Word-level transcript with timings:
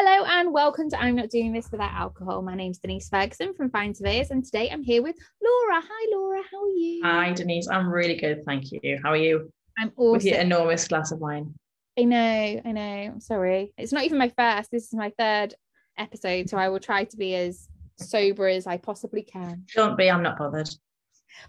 Hello 0.00 0.24
and 0.26 0.52
welcome 0.52 0.88
to 0.90 1.00
I'm 1.00 1.16
Not 1.16 1.28
Doing 1.28 1.52
This 1.52 1.72
Without 1.72 1.90
Alcohol. 1.90 2.40
My 2.40 2.54
name's 2.54 2.78
Denise 2.78 3.08
Ferguson 3.08 3.52
from 3.52 3.68
Find 3.68 3.96
Surveyors, 3.96 4.30
and 4.30 4.44
today 4.44 4.70
I'm 4.70 4.84
here 4.84 5.02
with 5.02 5.16
Laura. 5.42 5.82
Hi, 5.84 6.16
Laura. 6.16 6.40
How 6.48 6.62
are 6.62 6.68
you? 6.68 7.00
Hi, 7.02 7.32
Denise. 7.32 7.68
I'm 7.68 7.88
really 7.88 8.14
good, 8.14 8.44
thank 8.46 8.70
you. 8.70 9.00
How 9.02 9.10
are 9.10 9.16
you? 9.16 9.50
I'm 9.76 9.90
awesome. 9.96 10.12
With 10.12 10.24
your 10.24 10.38
enormous 10.38 10.86
glass 10.86 11.10
of 11.10 11.18
wine. 11.18 11.52
I 11.98 12.04
know, 12.04 12.16
I 12.64 12.70
know. 12.70 12.80
I'm 12.80 13.20
sorry. 13.20 13.72
It's 13.76 13.92
not 13.92 14.04
even 14.04 14.18
my 14.18 14.28
first. 14.28 14.70
This 14.70 14.84
is 14.84 14.94
my 14.94 15.12
third 15.18 15.54
episode, 15.98 16.48
so 16.48 16.58
I 16.58 16.68
will 16.68 16.78
try 16.78 17.02
to 17.02 17.16
be 17.16 17.34
as 17.34 17.66
sober 17.96 18.46
as 18.46 18.68
I 18.68 18.76
possibly 18.76 19.22
can. 19.22 19.64
Don't 19.74 19.98
be, 19.98 20.08
I'm 20.08 20.22
not 20.22 20.38
bothered. 20.38 20.70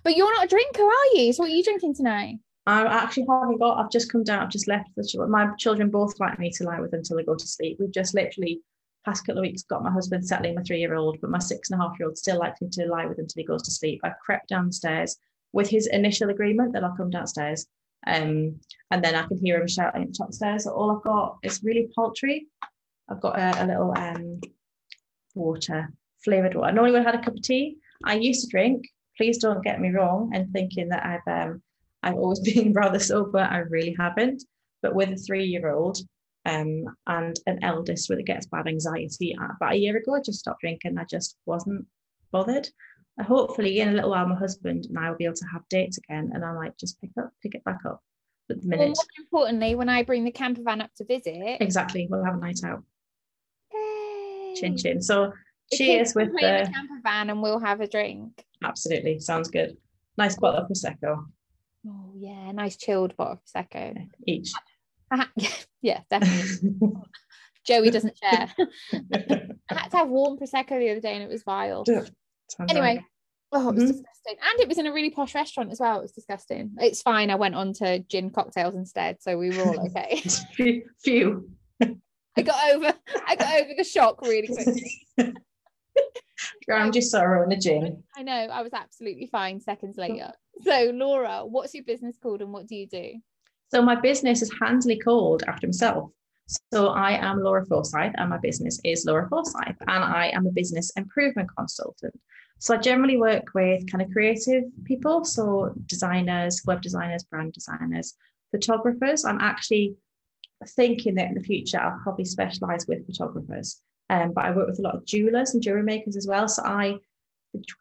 But 0.04 0.18
you're 0.18 0.34
not 0.34 0.46
a 0.46 0.50
drinker, 0.50 0.82
are 0.82 1.14
you? 1.14 1.34
So 1.34 1.44
what 1.44 1.52
are 1.52 1.56
you 1.56 1.64
drinking 1.64 1.94
tonight? 1.94 2.40
I 2.70 3.04
actually 3.04 3.26
haven't 3.28 3.58
got, 3.58 3.80
I've 3.80 3.92
just 3.92 4.12
come 4.12 4.24
down, 4.24 4.44
I've 4.44 4.52
just 4.52 4.68
left 4.68 4.90
the 4.96 5.04
children. 5.04 5.32
My 5.32 5.50
children 5.58 5.90
both 5.90 6.20
like 6.20 6.38
me 6.38 6.52
to 6.52 6.64
lie 6.64 6.80
with 6.80 6.92
them 6.92 7.00
until 7.00 7.18
they 7.18 7.24
go 7.24 7.36
to 7.36 7.48
sleep. 7.48 7.78
We've 7.80 7.92
just 7.92 8.14
literally, 8.14 8.62
past 9.06 9.26
couple 9.26 9.40
of 9.40 9.42
weeks, 9.44 9.64
got 9.64 9.84
my 9.84 9.92
husband 9.92 10.28
settling 10.28 10.54
my 10.54 10.62
three 10.62 10.80
year 10.80 10.94
old, 10.94 11.18
but 11.20 11.32
my 11.32 11.40
six 11.40 11.72
and 11.72 11.82
a 11.82 11.84
half 11.84 11.98
year 12.00 12.08
old 12.08 12.18
still 12.18 12.38
likes 12.38 12.62
me 12.62 12.70
to 12.74 12.86
lie 12.86 13.08
with 13.08 13.18
him 13.18 13.24
until 13.24 13.42
he 13.42 13.48
goes 13.48 13.64
to 13.64 13.72
sleep. 13.72 14.02
I've 14.04 14.20
crept 14.24 14.50
downstairs 14.50 15.18
with 15.52 15.68
his 15.68 15.88
initial 15.88 16.30
agreement 16.30 16.74
that 16.74 16.84
I'll 16.84 16.96
come 16.96 17.10
downstairs. 17.10 17.66
Um, 18.06 18.60
and 18.92 19.04
then 19.04 19.16
I 19.16 19.24
can 19.24 19.40
hear 19.44 19.60
him 19.60 19.68
shouting 19.68 20.14
upstairs. 20.22 20.66
So 20.66 20.72
all 20.72 20.96
I've 20.96 21.04
got 21.04 21.38
is 21.42 21.64
really 21.64 21.90
paltry. 21.96 22.48
I've 23.10 23.22
got 23.22 23.40
a, 23.40 23.64
a 23.64 23.66
little 23.66 23.94
um, 23.98 24.42
water, 25.34 25.92
flavoured 26.24 26.54
water. 26.54 26.68
I 26.68 26.72
normally 26.72 26.92
would 26.92 27.04
have 27.04 27.16
had 27.16 27.22
a 27.22 27.26
cup 27.26 27.36
of 27.36 27.42
tea. 27.42 27.78
I 28.04 28.14
used 28.16 28.42
to 28.42 28.52
drink. 28.52 28.86
Please 29.18 29.40
don't 29.40 29.64
get 29.64 29.82
me 29.82 29.90
wrong 29.90 30.32
and 30.36 30.54
thinking 30.54 30.90
that 30.90 31.04
I've 31.04 31.50
um, 31.50 31.64
I've 32.04 32.16
always 32.16 32.40
been 32.54 32.74
rather 32.74 33.00
sober. 33.00 33.40
I 33.40 33.58
really 33.60 33.96
haven't. 34.00 34.44
But 34.82 34.96
with 34.96 35.10
a 35.10 35.16
three-year-old 35.18 35.98
um, 36.46 36.86
and 37.06 37.38
an 37.46 37.60
eldest 37.64 38.08
that 38.08 38.26
gets 38.26 38.46
bad 38.48 38.68
anxiety, 38.68 39.36
uh, 39.40 39.48
about 39.58 39.74
a 39.74 39.78
year 39.78 39.98
ago, 39.98 40.16
I 40.16 40.22
just 40.22 40.40
stopped 40.40 40.62
drinking. 40.62 40.98
I 40.98 41.04
just 41.04 41.36
wasn't 41.46 41.86
bothered. 42.32 42.70
Uh, 43.20 43.24
hopefully, 43.26 43.80
in 43.82 43.90
a 43.90 43.92
little 43.94 44.12
while, 44.12 44.26
my 44.28 44.36
husband 44.36 44.86
and 44.86 44.98
I 44.98 45.10
will 45.10 45.18
be 45.18 45.26
able 45.26 45.36
to 45.36 45.46
have 45.52 45.68
dates 45.70 45.98
again, 45.98 46.32
and 46.34 46.46
I 46.46 46.54
might 46.54 46.78
just 46.78 47.00
pick 47.02 47.10
up, 47.20 47.32
pick 47.44 47.56
it 47.56 47.64
back 47.66 47.80
up. 47.86 48.02
But 48.48 48.62
the 48.62 48.68
Well, 48.70 48.80
minute, 48.80 48.98
more 48.98 49.06
importantly, 49.26 49.76
when 49.76 49.90
I 49.90 50.04
bring 50.04 50.24
the 50.24 50.32
camper 50.32 50.62
van 50.64 50.80
up 50.82 50.92
to 50.96 51.06
visit, 51.06 51.58
exactly, 51.62 52.08
we'll 52.10 52.24
have 52.24 52.36
a 52.36 52.40
night 52.40 52.62
out. 52.64 52.84
Yay. 53.74 54.56
Chin 54.56 54.78
chin. 54.78 55.02
So 55.02 55.34
The 55.72 55.78
cheers 55.78 56.16
with 56.16 56.32
play 56.32 56.48
in 56.50 56.58
the 56.64 56.66
the 56.70 56.72
camper 56.74 57.00
van 57.04 57.30
and 57.30 57.42
we'll 57.42 57.60
have 57.60 57.82
a 57.82 57.88
drink. 57.88 58.44
absolutely 58.64 59.20
sounds 59.20 59.50
good. 59.50 59.78
Nice 60.18 60.38
bottle 60.38 60.62
of 60.62 60.70
prosecco 60.70 61.26
Oh 61.88 62.12
yeah, 62.18 62.52
nice 62.52 62.76
chilled 62.76 63.16
bottle 63.16 63.34
of 63.34 63.40
prosecco. 63.46 63.96
each. 64.28 64.52
yeah, 65.82 66.02
definitely. 66.10 66.92
Joey 67.66 67.90
doesn't 67.92 68.18
share. 68.18 68.50
I 68.92 69.74
had 69.74 69.90
to 69.92 69.98
have 69.98 70.10
warm 70.10 70.38
prosecco 70.38 70.80
the 70.80 70.90
other 70.92 71.00
day 71.02 71.14
and 71.14 71.24
it 71.24 71.30
was 71.30 71.44
vile. 71.44 71.86
Sounds 71.86 72.12
Anyway, 72.72 72.96
right. 72.98 73.04
oh, 73.52 73.70
it 73.70 73.76
was 73.76 73.84
Mhm. 73.84 73.88
disgusting, 73.88 74.36
and 74.42 74.60
it 74.60 74.68
was 74.68 74.78
in 74.78 74.88
a 74.88 74.94
really 74.94 75.10
posh 75.12 75.36
restaurant 75.36 75.72
as 75.72 75.80
well. 75.80 76.00
It 76.00 76.04
was 76.04 76.12
disgusting. 76.12 76.72
It's 76.80 77.02
fine. 77.02 77.30
I 77.30 77.36
went 77.36 77.56
on 77.56 77.74
to 77.74 78.00
gin 78.00 78.30
cocktails 78.32 78.76
instead, 78.76 79.22
so 79.22 79.38
we 79.38 79.50
were 79.52 79.64
all 79.64 79.80
okay. 79.88 80.22
few, 80.56 80.84
few. 81.04 81.50
I 81.82 82.42
got 82.42 82.74
over. 82.76 82.94
I 83.28 83.36
got 83.36 83.62
over 83.62 83.70
the 83.78 83.84
shock 83.84 84.22
really 84.22 84.48
quickly. 84.48 85.34
Drowned 86.68 86.96
your 86.96 87.02
sorrow 87.02 87.44
in 87.44 87.52
a 87.52 87.60
gin. 87.60 88.04
I 88.16 88.24
know. 88.24 88.32
I 88.34 88.62
was 88.62 88.74
absolutely 88.74 89.28
fine 89.28 89.60
seconds 89.60 89.98
later. 89.98 90.32
So, 90.62 90.92
Laura, 90.94 91.46
what's 91.46 91.74
your 91.74 91.84
business 91.84 92.18
called 92.22 92.42
and 92.42 92.52
what 92.52 92.68
do 92.68 92.76
you 92.76 92.88
do? 92.88 93.14
So 93.72 93.82
my 93.82 93.96
business 93.96 94.42
is 94.42 94.52
handily 94.62 94.98
called 94.98 95.44
after 95.48 95.68
myself. 95.68 96.12
So 96.74 96.88
I 96.88 97.12
am 97.12 97.44
Laura 97.44 97.64
Forsyth 97.66 98.14
and 98.16 98.30
my 98.30 98.40
business 98.40 98.80
is 98.84 99.06
Laura 99.06 99.30
Forsyth 99.30 99.78
and 99.88 100.04
I 100.04 100.32
am 100.34 100.48
a 100.48 100.52
business 100.52 100.92
improvement 100.96 101.50
consultant. 101.56 102.20
So 102.58 102.74
I 102.74 102.78
generally 102.78 103.18
work 103.18 103.54
with 103.54 103.90
kind 103.90 104.02
of 104.02 104.10
creative 104.12 104.64
people, 104.84 105.24
so 105.24 105.74
designers, 105.86 106.62
web 106.66 106.82
designers, 106.82 107.24
brand 107.24 107.54
designers, 107.54 108.16
photographers. 108.52 109.24
I'm 109.24 109.40
actually 109.40 109.96
thinking 110.70 111.16
that 111.16 111.28
in 111.28 111.36
the 111.36 111.44
future 111.44 111.80
I'll 111.80 112.00
probably 112.02 112.26
specialize 112.26 112.88
with 112.88 113.06
photographers. 113.06 113.80
Um, 114.10 114.34
but 114.34 114.46
I 114.46 114.52
work 114.52 114.68
with 114.68 114.80
a 114.80 114.82
lot 114.82 114.96
of 114.96 115.06
jewelers 115.06 115.54
and 115.54 115.62
jewelry 115.62 115.84
makers 115.84 116.18
as 116.18 116.26
well. 116.28 116.48
So 116.48 116.64
I 116.66 116.96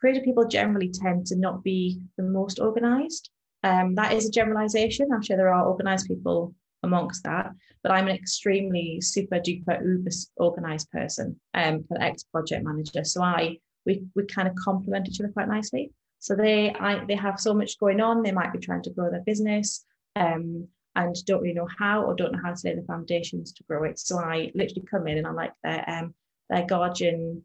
creative 0.01 0.25
people 0.25 0.47
generally 0.47 0.91
tend 0.91 1.27
to 1.27 1.37
not 1.37 1.63
be 1.63 2.01
the 2.17 2.23
most 2.23 2.61
organized. 2.61 3.31
Um, 3.63 3.95
that 3.97 4.13
is 4.13 4.29
a 4.29 4.31
generalization. 4.31 5.09
I'm 5.13 5.23
sure 5.23 5.37
there 5.37 5.53
are 5.53 5.67
organized 5.67 6.07
people 6.07 6.55
amongst 6.83 7.25
that, 7.25 7.51
but 7.83 7.93
I'm 7.93 8.09
an 8.09 8.15
extremely 8.15 9.01
super 9.01 9.41
duper 9.41 9.85
uber 9.85 10.11
organized 10.37 10.91
person, 10.91 11.39
um, 11.55 11.85
an 11.91 12.03
ex 12.03 12.23
project 12.25 12.65
manager. 12.65 13.05
So 13.05 13.23
I 13.23 13.59
we 13.85 14.05
we 14.15 14.25
kind 14.27 14.49
of 14.49 14.55
complement 14.55 15.09
each 15.09 15.21
other 15.21 15.33
quite 15.33 15.49
nicely. 15.49 15.91
So 16.21 16.35
they 16.35 16.73
I 16.73 17.05
they 17.05 17.17
have 17.17 17.41
so 17.41 17.55
much 17.55 17.79
going 17.79 18.01
on. 18.01 18.23
They 18.23 18.33
might 18.33 18.53
be 18.53 18.59
trying 18.59 18.83
to 18.83 18.91
grow 18.91 19.11
their 19.11 19.23
business, 19.23 19.85
um, 20.17 20.69
and 20.95 21.17
don't 21.27 21.43
really 21.43 21.55
know 21.55 21.69
how 21.79 22.03
or 22.03 22.15
don't 22.15 22.33
know 22.33 22.41
how 22.43 22.53
to 22.53 22.61
lay 22.65 22.75
the 22.75 22.83
foundations 22.83 23.53
to 23.53 23.65
grow 23.65 23.85
it. 23.85 23.99
So 23.99 24.19
I 24.19 24.51
literally 24.55 24.85
come 24.91 25.07
in 25.09 25.19
and 25.19 25.27
I'm 25.27 25.37
like 25.37 25.53
their 25.63 25.85
um 25.89 26.15
their 26.51 26.67
guardian 26.67 27.45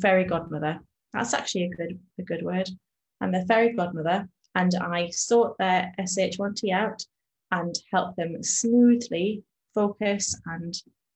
fairy 0.00 0.24
godmother. 0.24 0.80
That's 1.12 1.34
actually 1.34 1.64
a 1.64 1.70
good 1.70 1.98
a 2.18 2.22
good 2.22 2.42
word. 2.42 2.68
I'm 3.20 3.32
their 3.32 3.44
fairy 3.46 3.72
godmother 3.74 4.28
and 4.54 4.74
I 4.74 5.10
sort 5.10 5.56
their 5.58 5.92
SH1T 5.98 6.72
out 6.72 7.04
and 7.50 7.74
help 7.92 8.16
them 8.16 8.42
smoothly 8.42 9.44
focus 9.74 10.34
and 10.46 10.74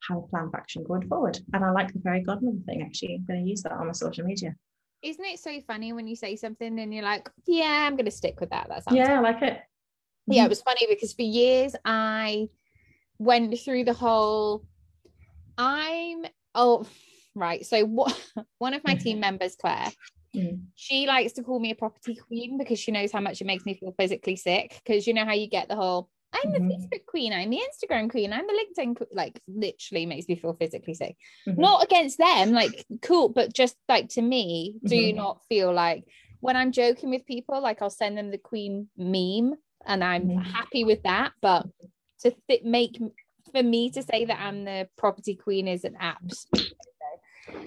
have 0.09 0.19
a 0.19 0.23
plan 0.23 0.45
of 0.45 0.55
action 0.55 0.84
going 0.84 1.09
forward. 1.09 1.39
And 1.53 1.65
I 1.65 1.71
like 1.71 1.93
the 1.93 2.01
fairy 2.01 2.23
godmother 2.23 2.59
thing 2.67 2.83
actually. 2.83 3.17
I'm 3.17 3.25
going 3.27 3.45
to 3.45 3.49
use 3.49 3.62
that 3.62 3.73
on 3.73 3.87
my 3.87 3.93
social 3.93 4.25
media. 4.25 4.55
Isn't 5.03 5.25
it 5.25 5.41
so 5.41 5.61
funny 5.67 5.93
when 5.93 6.07
you 6.07 6.17
say 6.17 6.37
something 6.37 6.78
and 6.78 6.93
you're 6.95 7.05
like, 7.05 7.28
yeah, 7.47 7.87
I'm 7.87 7.97
going 7.97 8.07
to 8.07 8.11
stick 8.11 8.41
with 8.41 8.51
that? 8.51 8.69
That 8.69 8.84
sounds 8.84 8.97
Yeah, 8.97 9.19
I 9.19 9.21
like 9.21 9.43
it. 9.43 9.61
yeah 10.27 10.43
it 10.43 10.45
mm-hmm. 10.45 10.49
was 10.51 10.63
funny 10.63 10.87
because 10.89 11.13
for 11.13 11.23
years 11.23 11.75
i 11.84 12.49
went 13.19 13.59
through 13.61 13.84
the 13.84 13.93
whole 13.93 14.65
i'm 15.59 16.25
oh 16.55 16.87
right 17.36 17.64
so 17.64 17.84
what 17.84 18.12
one 18.58 18.74
of 18.74 18.82
my 18.84 18.94
team 18.94 19.20
members 19.20 19.54
claire 19.56 19.91
Mm. 20.34 20.64
she 20.74 21.06
likes 21.06 21.32
to 21.34 21.42
call 21.42 21.58
me 21.58 21.70
a 21.70 21.74
property 21.74 22.14
queen 22.14 22.58
because 22.58 22.78
she 22.78 22.91
knows 22.91 23.10
how 23.10 23.20
much 23.20 23.41
it 23.41 23.47
makes 23.47 23.64
me 23.64 23.72
feel 23.72 23.94
physically 23.98 24.36
sick 24.36 24.82
because 24.84 25.06
you 25.06 25.14
know 25.14 25.24
how 25.24 25.32
you 25.32 25.47
get 25.48 25.66
the 25.69 25.76
whole 25.76 26.10
i'm 26.34 26.52
the 26.52 26.60
Mhm. 26.60 26.69
facebook 26.72 27.06
queen 27.06 27.32
i'm 27.32 27.48
the 27.48 27.58
instagram 27.66 28.10
queen 28.10 28.34
i'm 28.34 28.47
the 28.47 28.52
linkedin 28.52 28.94
que-" 28.98 29.06
like 29.12 29.41
literally 29.48 30.04
makes 30.04 30.28
me 30.28 30.36
feel 30.36 30.52
physically 30.52 30.92
sick 30.92 31.16
Mhm. 31.47 31.56
not 31.56 31.82
against 31.84 32.19
them 32.19 32.50
like 32.52 32.84
cool 33.00 33.30
but 33.30 33.54
just 33.54 33.76
like 33.88 34.08
to 34.10 34.20
me 34.20 34.74
do 34.84 34.94
you 34.97 35.12
Mhm. 35.14 35.16
not 35.16 35.41
feel 35.48 35.72
like 35.72 36.04
when 36.41 36.54
i'm 36.56 36.72
joking 36.72 37.08
with 37.08 37.24
people 37.24 37.58
like 37.62 37.80
i'll 37.80 37.88
send 37.88 38.18
them 38.18 38.30
the 38.30 38.36
queen 38.36 38.91
meme 38.98 39.54
and 39.86 40.04
i'm 40.04 40.28
Mhm. 40.28 40.42
happy 40.42 40.84
with 40.84 41.03
that 41.04 41.32
but 41.41 41.66
to 42.18 42.34
th- 42.48 42.62
make 42.64 43.00
for 43.53 43.62
me 43.62 43.88
to 43.92 44.03
say 44.03 44.26
that 44.26 44.38
i'm 44.41 44.64
the 44.64 44.86
property 44.98 45.34
queen 45.34 45.66
is 45.66 45.84
an 45.84 45.97
absolute. 45.98 46.72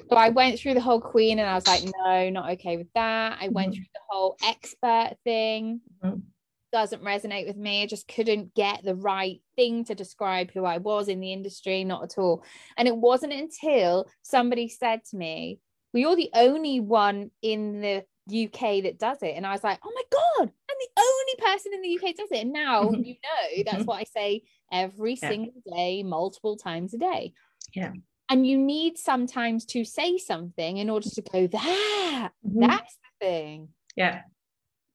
So 0.09 0.15
i 0.15 0.29
went 0.29 0.59
through 0.59 0.73
the 0.73 0.81
whole 0.81 1.01
queen 1.01 1.39
and 1.39 1.47
i 1.49 1.55
was 1.55 1.67
like 1.67 1.83
no 1.83 2.29
not 2.29 2.51
okay 2.51 2.77
with 2.77 2.91
that 2.95 3.37
i 3.41 3.47
went 3.49 3.71
Mhm. 3.71 3.75
through 3.75 3.85
the 3.93 4.01
whole 4.09 4.37
expert 4.43 5.15
thing 5.23 5.81
Mhm. 6.03 6.23
doesn't 6.71 7.01
resonate 7.01 7.47
with 7.47 7.57
me. 7.57 7.81
I 7.81 7.87
just 7.87 8.07
couldn't 8.07 8.53
get 8.53 8.83
the 8.83 8.93
right 8.93 9.41
thing 9.55 9.83
to 9.85 9.95
describe 9.95 10.51
who 10.51 10.65
I 10.65 10.77
was 10.77 11.07
in 11.07 11.19
the 11.19 11.33
industry, 11.33 11.83
not 11.83 12.03
at 12.03 12.19
all. 12.19 12.43
And 12.77 12.87
it 12.87 12.95
wasn't 12.95 13.33
until 13.33 14.05
somebody 14.21 14.67
said 14.69 15.03
to 15.05 15.17
me, 15.17 15.59
Well, 15.93 16.01
you're 16.01 16.15
the 16.15 16.29
only 16.35 16.79
one 16.79 17.31
in 17.41 17.81
the 17.81 18.05
UK 18.29 18.81
that 18.81 18.99
does 18.99 19.17
it. 19.23 19.33
And 19.35 19.47
I 19.47 19.51
was 19.51 19.63
like, 19.63 19.79
Oh 19.83 19.91
my 19.95 20.03
God, 20.11 20.51
I'm 20.69 20.77
the 20.79 21.01
only 21.01 21.51
person 21.51 21.73
in 21.73 21.81
the 21.81 21.89
UK 21.89 22.15
that 22.15 22.17
does 22.17 22.31
it. 22.31 22.43
And 22.43 22.53
now 22.53 22.91
you 22.91 23.15
know 23.15 23.63
that's 23.65 23.85
what 23.87 23.99
I 23.99 24.03
say 24.03 24.43
every 24.71 25.15
Yeah. 25.15 25.29
single 25.29 25.63
day, 25.75 26.03
multiple 26.03 26.55
times 26.55 26.93
a 26.93 26.99
day. 26.99 27.33
Yeah. 27.73 27.93
And 28.29 28.45
you 28.45 28.57
need 28.57 28.97
sometimes 28.97 29.65
to 29.67 29.83
say 29.83 30.17
something 30.17 30.77
in 30.77 30.89
order 30.89 31.09
to 31.09 31.21
go, 31.21 31.47
That, 31.47 32.31
Mhm. 32.45 32.67
that's 32.67 32.97
the 32.97 33.25
thing. 33.25 33.69
Yeah. 33.95 34.21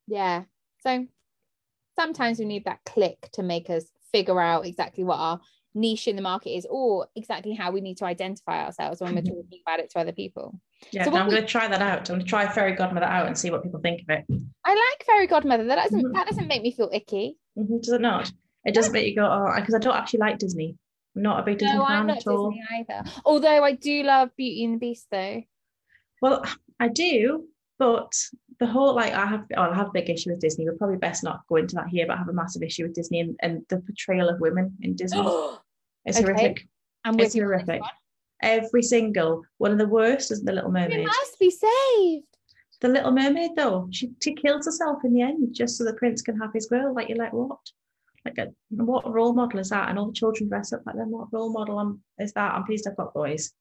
Yeah. 0.07 0.45
So 0.81 1.07
sometimes 1.99 2.39
we 2.39 2.45
need 2.45 2.65
that 2.67 2.85
click 2.85 3.29
to 3.33 3.43
make 3.43 3.71
us 3.71 3.85
figure 4.13 4.41
out 4.41 4.67
exactly 4.67 5.03
what 5.03 5.19
our 5.19 5.41
niche 5.75 6.07
in 6.07 6.15
the 6.15 6.23
market 6.23 6.51
is 6.51 6.67
or 6.71 7.09
exactly 7.17 7.53
how 7.53 7.73
we 7.73 7.81
need 7.81 7.97
to 7.99 8.05
identify 8.05 8.65
ourselves 8.65 9.01
when 9.01 9.15
we're 9.15 9.23
Mhm. 9.23 9.29
talking 9.43 9.61
about 9.67 9.81
it 9.81 9.91
to 9.91 9.99
other 9.99 10.13
people. 10.13 10.61
Yeah. 10.93 11.03
So 11.05 11.13
I'm 11.17 11.27
we- 11.27 11.33
going 11.33 11.43
to 11.43 11.49
try 11.49 11.67
that 11.67 11.83
out. 11.83 12.09
I'm 12.11 12.17
going 12.17 12.21
to 12.21 12.27
try 12.27 12.47
fairy 12.47 12.73
godmother 12.77 13.07
out 13.07 13.27
and 13.27 13.37
see 13.37 13.51
what 13.51 13.65
people 13.65 13.81
think 13.81 14.03
of 14.03 14.11
it. 14.11 14.25
I 14.65 14.75
like 14.75 15.05
fairy 15.05 15.27
godmother. 15.27 15.65
That 15.65 15.77
doesn't 15.83 16.05
Mhm. 16.05 16.13
that 16.13 16.29
doesn't 16.29 16.47
make 16.47 16.63
me 16.63 16.71
feel 16.71 16.91
icky. 16.93 17.37
Mhm, 17.59 17.81
Does 17.83 17.93
it 17.93 18.01
not? 18.01 18.31
It 18.65 18.75
doesn't 18.75 18.93
make 18.93 19.07
you 19.09 19.17
go, 19.17 19.27
oh, 19.27 19.53
because 19.57 19.75
I 19.75 19.79
don't 19.79 19.97
actually 19.97 20.21
like 20.21 20.39
Disney. 20.39 20.77
Not 21.15 21.41
a 21.41 21.43
big 21.45 21.59
Disney 21.59 21.77
No, 21.79 21.85
fan 21.87 21.97
I'm 22.01 22.07
not 22.09 22.17
at 22.19 22.27
all. 22.27 22.51
Disney 22.51 22.65
either. 22.73 23.11
Although 23.25 23.65
I 23.65 23.73
do 23.73 24.03
love 24.03 24.31
Beauty 24.37 24.65
and 24.65 24.75
the 24.75 24.79
Beast 24.79 25.07
though. 25.11 25.43
Well, 26.21 26.45
I 26.81 26.89
do, 26.89 27.45
but 27.79 28.13
the 28.59 28.67
whole 28.67 28.95
like 28.95 29.13
I 29.13 29.27
have, 29.27 29.45
oh, 29.57 29.63
I 29.63 29.75
have 29.75 29.89
a 29.89 29.93
big 29.93 30.11
issue 30.11 30.31
with 30.31 30.41
Disney. 30.41 30.65
We're 30.65 30.77
probably 30.77 30.97
best 30.97 31.23
not 31.23 31.41
go 31.49 31.57
into 31.57 31.77
that 31.77 31.89
here, 31.89 32.07
but 32.07 32.15
I 32.15 32.19
have 32.19 32.29
a 32.29 32.33
massive 32.33 32.63
issue 32.63 32.85
with 32.85 32.95
Disney 32.95 33.21
and, 33.21 33.37
and 33.43 33.63
the 33.69 33.79
portrayal 33.81 34.29
of 34.29 34.41
women 34.41 34.77
in 34.83 34.95
Disney. 34.97 35.23
It's 36.07 36.19
Okay. 36.19 36.27
horrific. 36.27 36.69
I'm 37.07 37.19
It's 37.19 37.35
you 37.35 37.45
on 37.45 37.49
this 37.51 37.65
horrific. 37.67 37.83
Every 38.43 38.83
single 38.83 39.43
one 39.57 39.73
of 39.73 39.79
the 39.79 39.89
worst 39.89 40.31
is 40.31 40.43
the 40.43 40.53
Little 40.53 40.69
It 40.71 40.75
Mermaid. 40.75 41.07
must 41.07 41.39
be 41.39 41.51
saved. 41.51 42.27
The 42.83 42.89
Little 42.89 43.11
Mermaid, 43.13 43.53
though, 43.57 43.89
she, 43.91 44.11
she 44.23 44.35
kills 44.35 44.67
herself 44.67 44.99
in 45.05 45.15
the 45.15 45.23
end 45.23 45.55
just 45.55 45.79
so 45.79 45.85
the 45.85 45.95
prince 45.95 46.21
can 46.21 46.39
have 46.39 46.53
his 46.53 46.67
girl. 46.67 46.93
Like, 46.95 47.09
you're 47.09 47.17
like, 47.17 47.33
what? 47.33 47.59
Like, 48.25 48.39
a, 48.39 48.49
what 48.71 49.13
role 49.13 49.35
model 49.35 49.61
is 49.61 49.69
that? 49.69 49.89
And 49.91 49.99
all 49.99 50.07
the 50.07 50.13
children 50.13 50.49
dress 50.49 50.73
up 50.73 50.83
like 50.87 50.97
them. 50.97 51.11
What 51.11 51.33
role 51.33 51.53
model 51.53 51.99
is 52.19 52.33
that? 52.33 52.55
I'm 52.55 52.65
pleased 52.65 52.89
I've 52.89 52.97
got 52.97 53.13
boys. 53.13 53.53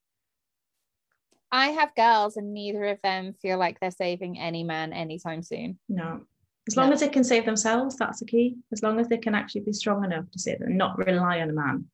I 1.51 1.67
have 1.67 1.93
girls, 1.95 2.37
and 2.37 2.53
neither 2.53 2.85
of 2.85 2.99
them 3.03 3.35
feel 3.41 3.57
like 3.59 3.79
they're 3.79 3.91
saving 3.91 4.39
any 4.39 4.63
man 4.63 4.91
anytime 4.93 5.43
soon. 5.43 5.77
No. 5.89 6.21
As 6.67 6.77
long 6.77 6.87
No. 6.87 6.93
as 6.93 7.01
they 7.01 7.09
can 7.09 7.23
save 7.25 7.45
themselves, 7.45 7.97
that's 7.97 8.19
the 8.19 8.25
key. 8.25 8.55
As 8.71 8.81
long 8.81 8.99
as 8.99 9.07
they 9.09 9.17
can 9.17 9.35
actually 9.35 9.61
be 9.61 9.73
strong 9.73 10.03
enough 10.05 10.31
to 10.31 10.39
save 10.39 10.61
and 10.61 10.77
not 10.77 10.97
rely 10.97 11.41
on 11.41 11.49
a 11.49 11.53
man, 11.53 11.85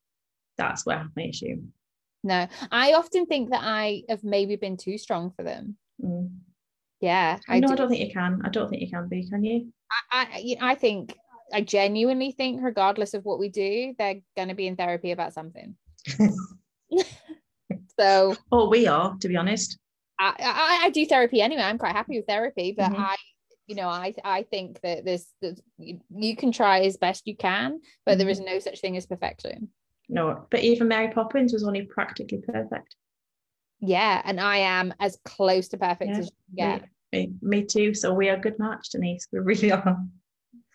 that's 0.57 0.86
where 0.86 0.98
I 0.98 1.01
have 1.01 1.12
my 1.15 1.24
issue. 1.24 1.62
No, 2.24 2.48
I 2.72 2.94
often 2.94 3.25
think 3.25 3.50
that 3.50 3.62
I 3.63 4.04
have 4.10 4.24
maybe 4.24 4.56
been 4.57 4.77
too 4.77 4.98
strong 4.98 5.31
for 5.31 5.44
them. 5.44 5.75
Mm. 6.04 6.30
Yeah, 7.01 7.39
I, 7.48 7.60
no, 7.60 7.68
do. 7.68 7.74
I 7.74 7.75
don't 7.77 7.89
think 7.89 8.06
you 8.07 8.13
can. 8.13 8.42
I 8.45 8.50
don't 8.50 8.69
think 8.69 8.81
you 8.81 8.89
can 8.89 9.07
be, 9.07 9.27
can 9.27 9.44
you? 9.44 9.74
I, 10.12 10.56
I, 10.62 10.72
I 10.72 10.75
think 10.75 11.15
I 11.54 11.62
genuinely 11.62 12.31
think, 12.31 12.62
regardless 12.63 13.13
of 13.13 13.25
what 13.25 13.40
we 13.40 13.50
do, 13.50 13.96
they're 13.98 14.22
going 14.36 14.50
to 14.50 14.56
be 14.56 14.68
in 14.68 14.75
therapy 14.75 15.12
about 15.12 15.34
something. 15.34 15.75
so 18.00 18.36
Oh, 18.51 18.69
we 18.69 18.88
are, 18.88 19.16
to 19.19 19.28
be 19.28 19.36
honest. 19.36 19.78
I, 20.19 20.34
I, 20.40 20.86
I 20.86 20.90
do 20.90 21.06
therapy 21.06 21.42
anyway. 21.42 21.62
I'm 21.62 21.78
quite 21.78 21.96
happy 21.96 22.18
with 22.18 22.28
therapy, 22.28 22.74
but 22.78 22.92
Mhm. 22.92 23.00
I, 23.00 23.16
you 23.68 23.75
know, 23.75 23.88
I, 23.88 24.13
I 24.24 24.44
think 24.44 24.81
that 24.81 25.06
this, 25.06 25.31
this 25.42 25.62
you, 25.78 26.01
you 26.10 26.36
can 26.36 26.51
try 26.51 26.81
as 26.81 26.98
best 26.98 27.28
you 27.28 27.36
can, 27.38 27.80
but 28.06 28.18
there 28.18 28.30
is 28.30 28.40
no 28.40 28.60
such 28.60 28.81
thing 28.81 28.98
as 28.98 29.06
perfection. 29.06 29.69
No, 30.10 30.48
but 30.50 30.62
even 30.62 30.88
Mary 30.88 31.10
Poppins 31.13 31.54
was 31.54 31.63
only 31.63 31.84
practically 31.84 32.40
perfect. 32.40 32.96
Yeah, 33.80 34.22
and 34.25 34.40
I 34.42 34.57
am 34.57 34.94
as 35.00 35.18
close 35.24 35.68
to 35.69 35.78
perfect 35.78 36.10
Yeah, 36.12 36.19
as 36.19 36.25
you 36.25 36.57
can 36.57 36.80
get. 36.80 36.90
Me, 37.13 37.34
me 37.42 37.63
too. 37.63 37.94
So 37.94 38.13
we 38.13 38.28
are 38.30 38.36
a 38.36 38.42
good 38.42 38.60
match, 38.60 38.90
Denise. 38.90 39.28
We 39.31 39.40
really 39.40 39.72
are. 39.72 39.98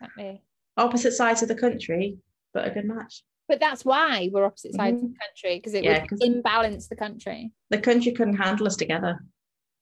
Exactly. 0.00 0.43
Opposite 0.76 1.12
sides 1.12 1.43
of 1.43 1.49
the 1.49 1.55
country, 1.55 2.19
but 2.53 2.67
a 2.67 2.71
good 2.71 2.85
match. 2.85 3.23
But 3.49 3.61
that's 3.61 3.85
why 3.85 4.29
we're 4.32 4.44
opposite 4.44 4.75
sides 4.75 4.97
of 4.97 5.03
the 5.03 5.09
mm-hmm. 5.09 5.21
country 5.21 5.59
because 5.59 5.75
it 5.75 5.85
Yeah, 5.85 6.05
would 6.11 6.23
imbalance 6.23 6.88
the 6.88 6.97
country. 6.97 7.53
The 7.71 7.79
country 7.79 8.12
couldn't 8.12 8.37
handle 8.37 8.67
us 8.67 8.76
together. 8.76 9.21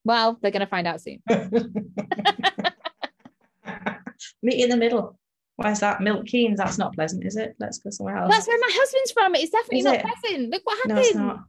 Well, 0.05 0.39
they're 0.43 0.51
going 0.51 0.61
to 0.61 0.67
find 0.67 0.87
out 0.87 1.01
soon. 1.01 1.23
Meet 4.43 4.65
in 4.65 4.71
the 4.71 4.77
middle. 4.77 5.19
Where's 5.57 5.81
that? 5.81 6.01
Milton 6.01 6.27
Keynes. 6.27 6.59
That's 6.59 6.79
not 6.79 6.95
pleasant, 6.95 7.25
is 7.25 7.37
it? 7.37 7.55
Let's 7.61 7.79
go 7.79 7.91
somewhere 7.91 8.17
else. 8.17 8.33
That's 8.33 8.49
where 8.49 8.59
my 8.59 8.71
husband's 8.73 9.13
from. 9.13 9.37
It's 9.37 9.51
definitely 9.51 9.79
Is 9.79 9.85
not 9.85 9.95
it? 9.97 10.05
pleasant. 10.05 10.51
Look 10.51 10.63
what 10.65 10.77
happened. 10.79 10.95
no, 10.95 11.03
it's 11.03 11.15
not. 11.15 11.45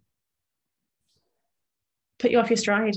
Put 2.20 2.32
you 2.32 2.40
off 2.40 2.50
your 2.50 2.58
stride. 2.58 2.96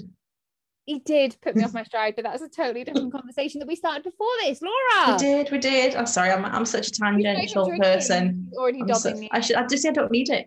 He 0.86 1.00
did 1.00 1.36
put 1.42 1.56
me 1.56 1.64
off 1.64 1.74
my 1.74 1.82
stride, 1.82 2.14
but 2.14 2.22
that's 2.24 2.42
a 2.42 2.48
totally 2.48 2.84
different 2.84 3.10
conversation 3.12 3.58
that 3.58 3.66
we 3.66 3.74
started 3.74 4.04
before 4.04 4.28
this. 4.44 4.62
Laura, 4.62 5.12
we 5.12 5.18
did, 5.18 5.50
we 5.50 5.58
did. 5.58 5.96
I'm 5.96 6.06
sorry, 6.06 6.30
I'm, 6.30 6.44
I'm 6.44 6.64
such 6.64 6.86
a 6.88 6.90
tangential 6.92 7.68
person. 7.76 8.48
Already 8.56 8.80
I'm 8.82 8.86
dobbing 8.86 9.14
so- 9.14 9.18
me. 9.20 9.28
I 9.32 9.40
should. 9.40 9.56
I 9.56 9.66
just 9.66 9.82
say 9.82 9.88
I 9.88 9.92
don't 9.92 10.12
need 10.12 10.30
it. 10.30 10.46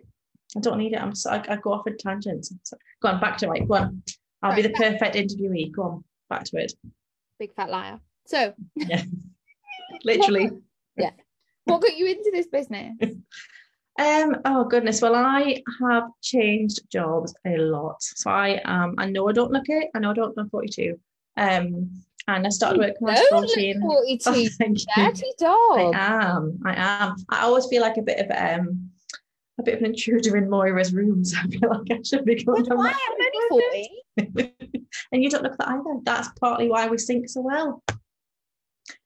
I 0.56 0.60
don't 0.60 0.78
need 0.78 0.94
it. 0.94 1.00
I'm. 1.02 1.14
So, 1.14 1.30
I, 1.30 1.44
I 1.46 1.56
go 1.56 1.74
off 1.74 1.86
in 1.86 1.96
tangents. 1.98 2.52
So, 2.64 2.76
go 3.02 3.08
on, 3.10 3.20
back 3.20 3.36
to 3.38 3.52
it. 3.52 3.68
Go 3.68 3.74
on. 3.74 4.02
I'll 4.42 4.56
be 4.56 4.62
the 4.62 4.70
Right. 4.70 4.98
perfect 4.98 5.14
interviewee. 5.14 5.72
Go 5.72 5.82
on, 5.82 6.04
back 6.30 6.44
to 6.44 6.56
it. 6.56 6.72
Big 7.38 7.52
fat 7.54 7.68
liar. 7.70 8.00
So, 8.26 8.54
Yeah. 8.76 9.02
Literally. 10.04 10.50
Yeah. 10.96 11.10
What 11.64 11.82
got 11.82 11.96
you 11.96 12.06
into 12.06 12.30
this 12.32 12.46
business? 12.48 12.96
Um. 14.00 14.36
Oh 14.46 14.64
goodness. 14.64 15.02
Well, 15.02 15.14
I 15.14 15.62
have 15.82 16.08
changed 16.22 16.80
jobs 16.90 17.34
a 17.46 17.58
lot. 17.58 18.02
So 18.02 18.30
I 18.30 18.60
um. 18.62 18.94
I 18.96 19.06
know 19.06 19.28
I 19.28 19.32
don't 19.32 19.52
look 19.52 19.68
it. 19.68 19.90
I 19.94 19.98
know 19.98 20.10
I 20.10 20.14
don't 20.14 20.36
look 20.36 20.50
42. 20.50 20.98
Um. 21.36 21.90
And 22.26 22.46
I 22.46 22.50
started 22.50 22.78
working 22.78 22.96
when 23.00 23.16
I 23.16 23.20
was 23.20 23.28
Don't 23.30 23.40
look 23.42 23.50
14. 23.50 23.80
42. 23.82 24.30
Oh, 24.30 24.48
thank 24.58 24.78
you. 24.78 24.86
Dirty 24.96 25.32
I 25.42 25.90
am. 25.94 26.60
I 26.64 26.74
am. 26.76 27.16
I 27.28 27.40
always 27.40 27.66
feel 27.66 27.82
like 27.82 27.96
a 27.96 28.02
bit 28.02 28.20
of 28.20 28.30
um, 28.30 28.90
a 29.58 29.62
bit 29.62 29.74
of 29.74 29.80
an 29.80 29.86
intruder 29.86 30.36
in 30.36 30.48
Moira's 30.48 30.92
rooms. 30.94 31.34
I 31.38 31.46
feel 31.48 31.68
like 31.68 31.90
I 31.90 32.02
should 32.02 32.24
be 32.24 32.42
going. 32.42 32.64
But 32.64 32.78
why? 32.78 32.92
I'm 32.92 33.58
only 33.58 33.88
40. 34.38 34.54
and 35.12 35.22
you 35.22 35.28
don't 35.28 35.42
look 35.42 35.58
that 35.58 35.68
either. 35.68 36.00
That's 36.04 36.28
partly 36.40 36.68
why 36.68 36.88
we 36.88 36.98
sync 36.98 37.28
so 37.28 37.42
well. 37.42 37.82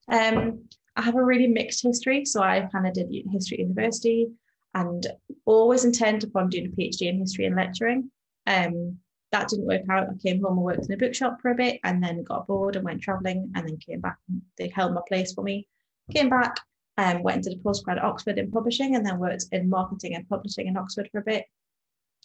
Um, 0.09 0.69
I 0.97 1.03
have 1.03 1.17
a 1.17 1.25
really 1.25 1.49
mixed 1.49 1.83
history. 1.83 2.25
So 2.25 2.43
I 2.43 2.69
kind 2.71 2.87
of 2.87 2.93
did 2.93 3.09
history 3.33 3.57
at 3.57 3.61
university 3.61 4.29
and 4.75 5.07
always 5.45 5.85
intend 5.85 6.25
upon 6.25 6.49
doing 6.49 6.67
a 6.67 6.69
PhD 6.81 7.03
in 7.03 7.19
history 7.19 7.47
and 7.47 7.57
lecturing. 7.57 8.11
Um, 8.47 8.99
that 9.33 9.49
didn't 9.49 9.67
work 9.67 9.83
out. 9.91 10.09
I 10.09 10.15
came 10.23 10.43
home 10.43 10.59
and 10.59 10.65
worked 10.65 10.87
in 10.87 10.93
a 10.93 10.97
bookshop 10.97 11.41
for 11.41 11.51
a 11.51 11.57
bit 11.57 11.81
and 11.83 12.03
then 12.03 12.23
got 12.23 12.47
bored 12.47 12.77
and 12.77 12.85
went 12.85 13.03
traveling 13.03 13.51
and 13.55 13.69
then 13.69 13.79
came 13.79 14.01
back. 14.01 14.17
They 14.59 14.69
held 14.69 14.95
my 14.95 15.01
place 15.09 15.33
for 15.33 15.43
me. 15.43 15.67
Came 16.13 16.29
back 16.29 16.57
and 16.97 17.25
went 17.25 17.39
into 17.39 17.51
the 17.51 17.63
postgrad 17.63 17.97
at 17.97 18.05
Oxford 18.05 18.39
in 18.39 18.51
publishing 18.51 18.95
and 18.95 19.05
then 19.05 19.19
worked 19.19 19.47
in 19.51 19.69
marketing 19.69 20.15
and 20.15 20.29
publishing 20.29 20.69
in 20.69 20.77
Oxford 20.77 21.09
for 21.11 21.19
a 21.19 21.25
bit 21.25 21.47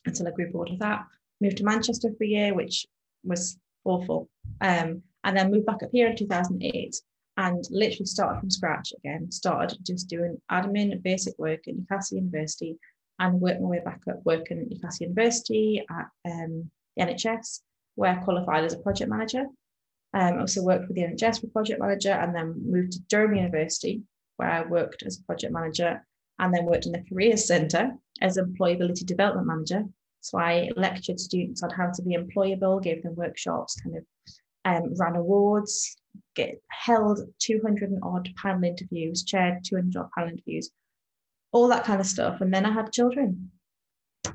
until 0.06 0.28
I 0.28 0.32
grew 0.32 0.52
bored 0.52 0.70
of 0.70 0.80
that. 0.80 1.06
Moved 1.42 1.58
to 1.58 1.64
Manchester 1.64 2.10
for 2.16 2.24
a 2.24 2.28
year, 2.28 2.54
which 2.54 2.86
was 3.24 3.58
awful. 3.86 4.30
Um, 4.62 5.02
and 5.24 5.36
then 5.36 5.52
moved 5.52 5.66
back 5.66 5.82
up 5.84 5.90
here 5.92 6.08
in 6.08 6.16
2008 6.16 6.96
and 7.38 7.64
literally 7.70 8.06
started 8.06 8.40
from 8.40 8.50
scratch 8.50 8.94
again. 8.98 9.32
Started 9.32 9.78
just 9.86 10.10
doing 10.10 10.42
admin, 10.52 11.02
basic 11.02 11.38
work 11.38 11.68
at 11.68 11.76
Newcastle 11.76 12.18
University 12.18 12.78
and 13.20 13.42
worked 13.42 13.62
my 13.62 13.68
way 13.68 13.82
back 13.84 14.02
up 14.10 14.22
working 14.26 14.60
at 14.60 14.70
Newcastle 14.70 15.08
University 15.08 15.84
at 15.90 16.08
um, 16.26 16.70
the 16.96 17.04
NHS, 17.04 17.62
where 17.96 18.12
I 18.12 18.24
qualified 18.24 18.64
as 18.64 18.74
a 18.74 18.80
project 18.80 19.10
manager. 19.10 19.46
Um, 20.14 20.34
I 20.36 20.40
also 20.40 20.64
worked 20.64 20.88
with 20.88 20.96
the 20.96 21.04
NHS 21.04 21.42
for 21.42 21.48
project 21.48 21.80
manager 21.80 22.12
and 22.12 22.34
then 22.34 22.56
moved 22.66 22.94
to 22.94 23.00
Durham 23.10 23.36
University, 23.36 24.02
where 24.38 24.50
I 24.50 24.62
worked 24.64 25.04
as 25.04 25.20
a 25.20 25.24
project 25.24 25.54
manager 25.54 26.06
and 26.40 26.54
then 26.54 26.66
worked 26.66 26.86
in 26.86 26.94
the 26.94 27.04
Careers 27.08 27.46
Centre 27.46 27.92
as 28.22 28.38
employability 28.38 29.06
development 29.06 29.48
manager. 29.48 29.84
So 30.22 30.40
I 30.40 30.70
lectured 30.76 31.20
students 31.20 31.64
on 31.64 31.70
how 31.70 31.92
to 31.92 32.02
be 32.02 32.18
employable, 32.18 32.82
gave 32.82 33.04
them 33.04 33.16
workshops, 33.16 33.80
kind 33.82 33.98
of 33.98 34.04
um, 34.66 34.94
ran 34.98 35.16
awards, 35.16 35.98
get 36.36 36.62
held 36.70 37.20
200 37.40 37.90
and 37.90 38.00
odd 38.04 38.30
panel 38.36 38.64
interviews, 38.64 39.24
chaired 39.24 39.64
200 39.64 40.00
odd 40.00 40.10
panel 40.16 40.32
interviews, 40.32 40.72
all 41.52 41.68
that 41.68 41.84
kind 41.84 42.00
of 42.00 42.08
stuff. 42.08 42.42
And 42.42 42.54
then 42.54 42.66
I 42.66 42.72
had 42.72 42.92
children. 42.92 43.52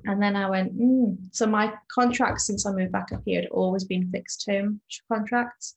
And 0.06 0.22
then 0.22 0.36
I 0.36 0.48
went, 0.48 0.78
mm. 0.78 1.16
so 1.32 1.46
my 1.46 1.72
contracts 1.88 2.46
since 2.46 2.66
I 2.66 2.72
moved 2.72 2.92
back 2.92 3.12
up 3.12 3.22
here 3.24 3.42
had 3.42 3.50
always 3.50 3.84
been 3.84 4.10
fixed 4.10 4.44
term 4.44 4.80
contracts. 5.10 5.74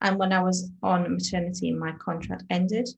And 0.00 0.18
when 0.18 0.32
I 0.32 0.42
was 0.42 0.70
on 0.82 1.12
maternity, 1.12 1.72
my 1.72 1.92
contract 1.92 2.44
ended. 2.50 2.88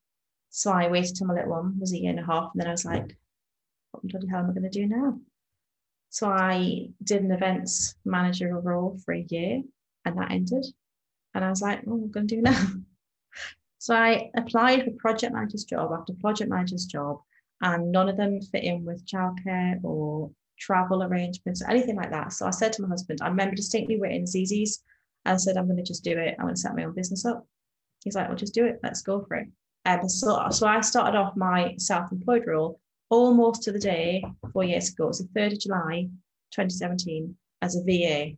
So 0.50 0.70
I 0.70 0.88
waited 0.88 1.16
till 1.16 1.26
my 1.26 1.34
little 1.34 1.50
one 1.50 1.78
was 1.78 1.92
a 1.92 1.98
year 1.98 2.10
and 2.10 2.20
a 2.20 2.24
half. 2.24 2.50
And 2.52 2.60
then 2.60 2.68
I 2.68 2.72
was 2.72 2.84
like, 2.84 3.16
what 3.92 4.06
bloody 4.06 4.28
hell 4.28 4.40
am 4.40 4.50
I 4.50 4.52
going 4.52 4.62
to 4.62 4.70
do 4.70 4.86
now? 4.86 5.18
So 6.10 6.28
I 6.28 6.88
did 7.04 7.22
an 7.22 7.30
events 7.30 7.94
manager 8.04 8.58
role 8.58 8.98
for 9.04 9.14
a 9.14 9.26
year 9.28 9.62
and 10.04 10.18
that 10.18 10.30
ended. 10.30 10.66
And 11.34 11.44
I 11.44 11.50
was 11.50 11.62
like, 11.62 11.80
oh, 11.86 11.94
what 11.94 11.96
am 11.96 12.08
I 12.08 12.12
going 12.12 12.26
to 12.28 12.36
do 12.36 12.42
now? 12.42 12.66
So 13.80 13.94
I 13.94 14.30
applied 14.36 14.84
for 14.84 14.90
project 14.98 15.32
manager's 15.32 15.64
job 15.64 15.90
after 15.98 16.12
project 16.20 16.50
manager's 16.50 16.84
job, 16.84 17.22
and 17.62 17.90
none 17.90 18.10
of 18.10 18.18
them 18.18 18.38
fit 18.42 18.62
in 18.62 18.84
with 18.84 19.06
childcare 19.06 19.82
or 19.82 20.30
travel 20.58 21.02
arrangements, 21.02 21.62
or 21.62 21.70
anything 21.70 21.96
like 21.96 22.10
that. 22.10 22.34
So 22.34 22.46
I 22.46 22.50
said 22.50 22.74
to 22.74 22.82
my 22.82 22.88
husband, 22.88 23.20
I 23.22 23.28
remember 23.28 23.56
distinctly 23.56 23.98
we're 23.98 24.10
in 24.10 24.24
Zizzi's. 24.24 24.82
I 25.24 25.36
said, 25.36 25.56
I'm 25.56 25.64
going 25.64 25.78
to 25.78 25.82
just 25.82 26.04
do 26.04 26.18
it. 26.18 26.36
I'm 26.38 26.44
going 26.44 26.56
to 26.56 26.60
set 26.60 26.76
my 26.76 26.84
own 26.84 26.94
business 26.94 27.24
up. 27.24 27.46
He's 28.04 28.14
like, 28.14 28.28
well, 28.28 28.36
just 28.36 28.52
do 28.52 28.66
it. 28.66 28.80
Let's 28.82 29.00
go 29.00 29.24
for 29.26 29.36
it. 29.36 29.48
Um, 29.86 30.06
so, 30.10 30.46
so 30.50 30.66
I 30.66 30.82
started 30.82 31.16
off 31.16 31.34
my 31.34 31.74
self-employed 31.78 32.46
role 32.46 32.80
almost 33.08 33.62
to 33.62 33.72
the 33.72 33.78
day 33.78 34.22
four 34.52 34.64
years 34.64 34.90
ago. 34.90 35.04
It 35.04 35.08
was 35.08 35.18
the 35.20 35.40
3rd 35.40 35.52
of 35.52 35.60
July, 35.60 36.08
2017, 36.50 37.34
as 37.62 37.76
a 37.76 37.82
VA 37.82 38.36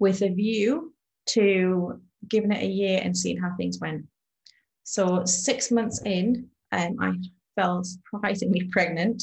with 0.00 0.22
a 0.22 0.28
view 0.28 0.92
to 1.28 2.00
giving 2.28 2.52
it 2.52 2.62
a 2.62 2.66
year 2.66 3.00
and 3.02 3.16
seeing 3.16 3.38
how 3.38 3.54
things 3.56 3.78
went. 3.80 4.06
So 4.84 5.24
six 5.24 5.70
months 5.70 6.02
in, 6.04 6.48
um, 6.72 6.96
I 7.00 7.14
fell 7.56 7.82
surprisingly 7.84 8.68
pregnant. 8.72 9.22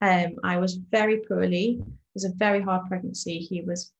Um, 0.00 0.36
I 0.44 0.58
was 0.58 0.76
very 0.90 1.22
poorly. 1.28 1.78
It 1.80 2.14
was 2.14 2.24
a 2.24 2.34
very 2.36 2.60
hard 2.60 2.88
pregnancy. 2.88 3.38
He 3.38 3.62
was 3.62 3.92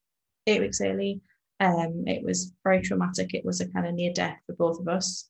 eight 0.47 0.61
weeks 0.61 0.81
early. 0.81 1.21
Um, 1.61 2.05
it 2.07 2.25
was 2.25 2.53
very 2.65 2.83
traumatic. 2.83 3.35
It 3.35 3.45
was 3.45 3.61
a 3.61 3.69
kind 3.69 3.87
of 3.87 3.95
near 3.95 4.13
death 4.13 4.37
for 4.47 4.55
both 4.55 4.81
of 4.81 4.89
us. 4.89 5.29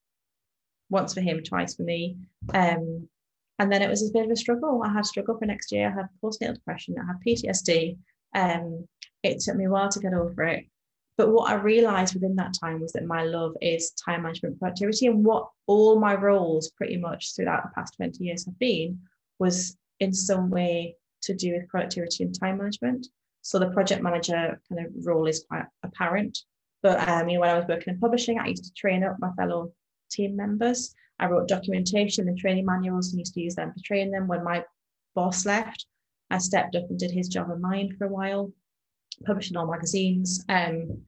Once 0.89 1.15
for 1.15 1.21
him, 1.21 1.43
twice 1.43 1.75
for 1.75 1.83
me. 1.83 2.17
Um, 2.55 3.09
and 3.59 3.71
then 3.71 3.83
it 3.83 3.89
was 3.89 4.09
a 4.09 4.13
bit 4.13 4.25
of 4.25 4.31
a 4.31 4.37
struggle. 4.37 4.83
I 4.83 4.93
had 4.93 5.07
struggle 5.07 5.39
for 5.39 5.47
next 5.47 5.73
year. 5.73 5.89
I 5.89 5.93
had 5.93 6.09
postnatal 6.23 6.55
depression. 6.55 6.97
I 6.99 7.07
had 7.07 7.21
PTSD. 7.27 7.97
Um, 8.35 8.89
it 9.23 9.41
took 9.41 9.57
me 9.57 9.67
a 9.67 9.71
while 9.71 9.89
to 9.91 10.01
get 10.01 10.15
over 10.15 10.43
it. 10.45 10.65
But 11.19 11.31
what 11.31 11.51
I 11.51 11.55
realized 11.55 12.15
within 12.15 12.37
that 12.37 12.55
time 12.59 12.81
was 12.81 12.93
that 12.93 13.05
my 13.05 13.25
love 13.25 13.55
is 13.61 13.91
time 13.93 14.23
management 14.23 14.59
productivity. 14.59 15.07
And 15.07 15.25
what 15.25 15.49
all 15.67 15.99
my 15.99 16.15
roles 16.15 16.71
pretty 16.71 16.97
much 16.97 17.35
throughout 17.35 17.65
the 17.65 17.71
past 17.75 17.97
20 17.97 18.25
years 18.25 18.47
have 18.47 18.59
been 18.59 18.99
was 19.39 19.77
in 20.01 20.13
some 20.13 20.51
way 20.51 20.97
to 21.23 21.35
do 21.35 21.53
with 21.53 21.69
productivity 21.69 22.25
and 22.25 22.39
time 22.39 22.59
management. 22.59 23.07
So 23.43 23.59
the 23.59 23.71
project 23.71 24.03
manager 24.03 24.61
kind 24.69 24.87
of 24.87 25.07
role 25.07 25.27
is 25.27 25.45
quite 25.49 25.67
apparent. 25.83 26.39
But 26.83 27.07
um, 27.09 27.29
you 27.29 27.35
know, 27.35 27.41
when 27.43 27.51
I 27.51 27.59
was 27.59 27.69
working 27.69 27.95
in 27.95 28.01
publishing, 28.01 28.39
I 28.39 28.49
used 28.49 28.65
to 28.65 28.73
train 28.73 29.05
up 29.05 29.17
my 29.19 29.33
fellow 29.33 29.73
team 30.11 30.35
members. 30.37 30.95
I 31.19 31.27
wrote 31.27 31.49
documentation 31.49 32.29
and 32.29 32.39
training 32.39 32.67
manuals 32.67 33.11
and 33.11 33.19
used 33.19 33.35
to 33.35 33.41
use 33.41 33.55
them 33.55 33.73
to 33.77 33.83
train 33.83 34.11
them. 34.11 34.27
When 34.27 34.43
my 34.43 34.65
boss 35.15 35.47
left, 35.47 35.87
I 36.31 36.39
stepped 36.39 36.75
up 36.75 36.89
and 36.89 36.99
did 36.99 37.11
his 37.11 37.29
job 37.29 37.51
and 37.51 37.61
mine 37.61 37.95
for 37.97 38.07
a 38.07 38.09
while, 38.09 38.53
publishing 39.25 39.57
all 39.57 39.71
magazines. 39.71 40.45
Um, 40.49 41.03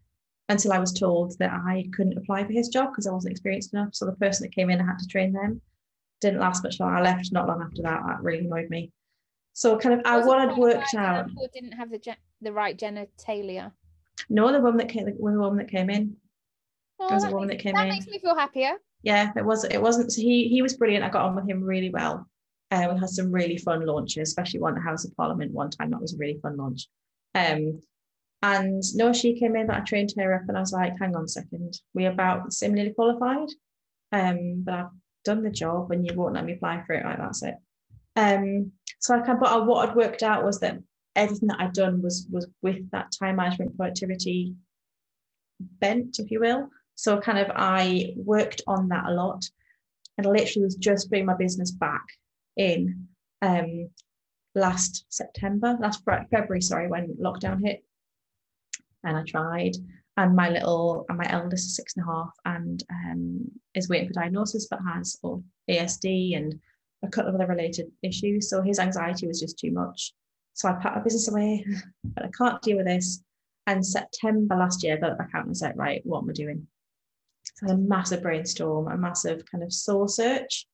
until 0.49 0.73
I 0.73 0.79
was 0.79 0.93
told 0.93 1.39
that 1.39 1.53
I 1.53 1.87
couldn't 1.95 2.19
apply 2.19 2.45
for 2.45 2.53
his 2.53 2.69
job 2.69 2.91
because 2.91 3.07
I 3.07 3.13
wasn't 3.13 3.33
experienced 3.33 3.73
enough. 3.73 3.95
So 3.95 4.05
the 4.07 4.13
person 4.13 4.45
that 4.45 4.55
came 4.55 4.71
in, 4.71 4.81
I 4.81 4.85
had 4.85 4.99
to 4.99 5.07
train 5.07 5.33
them. 5.33 5.61
Didn't 6.21 6.41
last 6.41 6.63
much 6.63 6.81
long. 6.81 6.95
I 6.95 7.01
left 7.01 7.33
not 7.33 7.49
long 7.49 7.63
after 7.63 7.83
that. 7.83 8.03
That 8.07 8.23
really 8.23 8.45
annoyed 8.45 8.69
me. 8.71 8.93
So 9.53 9.79
kind 9.79 9.95
of 9.95 10.03
I, 10.05 10.19
what 10.19 10.39
I'd 10.39 10.57
worked 10.57 10.95
out. 10.95 11.29
Didn't 11.53 11.73
have 11.73 11.91
the 11.91 11.99
gen- 11.99 12.17
the 12.43 12.53
right 12.53 12.79
genitalia. 12.79 13.73
No, 14.29 14.53
the 14.53 14.61
woman 14.61 14.79
that 14.79 14.89
came, 14.89 15.07
the 15.07 15.15
woman 15.19 15.59
that 15.59 15.71
came 15.71 15.91
in. 15.91 16.17
Oh, 17.01 17.09
there 17.09 17.17
was 17.17 17.25
a 17.25 17.31
woman 17.31 17.49
that 17.49 17.59
came 17.59 17.75
that 17.75 17.85
in. 17.85 17.89
That 17.89 17.95
makes 17.95 18.07
me 18.07 18.19
feel 18.19 18.37
happier. 18.37 18.75
Yeah, 19.03 19.33
it 19.37 19.45
was. 19.45 19.65
It 19.65 19.81
wasn't. 19.81 20.13
So 20.13 20.21
he 20.21 20.49
he 20.49 20.63
was 20.63 20.77
brilliant. 20.77 21.05
I 21.05 21.09
got 21.09 21.25
on 21.25 21.37
with 21.37 21.49
him 21.49 21.63
really 21.63 21.91
well. 21.91 22.27
Uh, 22.71 22.89
we 22.93 22.99
had 22.99 23.11
some 23.11 23.31
really 23.31 23.59
fun 23.59 23.87
launches, 23.87 24.29
especially 24.29 24.61
one 24.61 24.73
at 24.73 24.77
the 24.77 24.89
House 24.89 25.05
of 25.05 25.17
Parliament 25.17 25.53
one 25.53 25.71
time. 25.71 25.91
That 25.91 26.01
was 26.01 26.15
a 26.15 26.19
really 26.19 26.39
fun 26.41 26.57
launch. 26.57 26.89
Um, 27.35 27.81
and 28.45 28.83
no, 28.95 29.15
she 29.15 29.39
came 29.41 29.57
in, 29.57 29.69
but 29.69 29.77
I 29.77 29.81
trained 29.81 30.13
her 30.19 30.35
up, 30.35 30.43
and 30.49 30.57
I 30.57 30.61
was 30.61 30.73
like, 30.73 30.99
"Hang 30.99 31.17
on 31.17 31.25
a 31.25 31.29
second, 31.29 31.81
we're 31.95 32.11
about 32.11 32.53
similarly 32.53 32.93
qualified, 32.93 33.49
um, 34.13 34.63
but 34.65 34.75
I've 34.75 34.91
done 35.25 35.43
the 35.43 35.51
job, 35.51 35.91
and 35.91 36.05
you 36.07 36.15
won't 36.15 36.35
let 36.35 36.45
me 36.45 36.53
apply 36.53 36.83
for 36.87 36.93
it. 36.93 37.07
Like 37.07 37.17
that's 37.17 37.43
it." 37.43 37.55
Um, 38.17 38.73
so 39.01 39.15
I 39.15 39.25
can, 39.25 39.39
but 39.41 39.67
what 39.67 39.89
I'd 39.89 39.97
worked 39.97 40.23
out 40.23 40.45
was 40.45 40.61
that 40.61 40.79
everything 41.17 41.49
that 41.49 41.61
I'd 41.61 41.73
done 41.73 42.03
was 42.03 42.27
was 42.31 42.47
with 42.61 42.91
that 42.91 43.13
time 43.19 43.37
management 43.37 43.79
productivity 43.79 44.55
bent, 45.81 46.19
if 46.19 46.31
you 46.31 46.41
will. 46.41 46.69
So 46.97 47.19
kind 47.21 47.39
of 47.39 47.51
I 47.57 48.13
worked 48.15 48.61
on 48.67 48.89
that 48.89 49.07
a 49.07 49.15
lot, 49.15 49.43
and 50.19 50.27
I 50.27 50.31
literally 50.31 50.67
was 50.67 50.77
just 50.77 51.09
bringing 51.09 51.27
my 51.27 51.37
business 51.37 51.71
back 51.71 52.05
in 52.59 53.09
um, 53.41 53.89
last 54.55 55.07
September, 55.09 55.79
last 55.81 56.05
February, 56.05 56.61
sorry, 56.61 56.89
when 56.89 57.17
lockdown 57.17 57.65
hit, 57.65 57.83
and 59.05 59.17
I 59.17 59.23
tried. 59.23 59.77
And 60.17 60.37
my 60.37 60.49
little, 60.49 61.05
and 61.09 61.19
my 61.19 61.27
eldest 61.29 61.67
is 61.67 61.77
six 61.77 61.95
and 61.97 62.05
a 62.05 62.13
half, 62.13 62.31
and 62.45 62.83
um, 62.91 63.51
is 63.75 63.89
waiting 63.89 64.09
for 64.09 64.15
diagnosis, 64.15 64.69
but 64.71 64.79
has 64.89 65.19
or 65.23 65.43
ASD 65.69 66.37
and 66.37 66.55
a 67.03 67.09
couple 67.09 67.31
of 67.31 67.35
other 67.35 67.47
related 67.47 67.91
issues. 68.03 68.49
So 68.49 68.63
his 68.63 68.79
anxiety 68.79 69.27
was 69.27 69.41
just 69.41 69.59
too 69.59 69.73
much. 69.73 70.15
So 70.53 70.69
I 70.69 70.73
put 70.75 70.95
my 70.95 71.01
business 71.01 71.29
away, 71.29 71.67
but 72.05 72.25
I 72.25 72.31
can't 72.37 72.63
deal 72.63 72.77
with 72.77 72.87
this. 72.87 73.23
And 73.67 73.85
September 73.85 74.57
last 74.57 74.85
year, 74.85 74.97
I 74.97 75.01
got 75.01 75.19
back 75.19 75.31
out 75.35 75.47
and 75.47 75.57
said, 75.57 75.77
right, 75.77 76.03
what 76.05 76.23
am 76.23 76.31
I 76.31 76.33
doing? 76.33 76.67
So 77.57 77.67
I 77.67 77.71
had 77.71 77.79
a 77.79 77.83
massive 77.83 78.23
brainstorm, 78.23 78.89
a 78.89 78.97
massive 78.97 79.43
kind 79.51 79.65
of 79.65 79.73
soul 79.73 80.07
search 80.07 80.67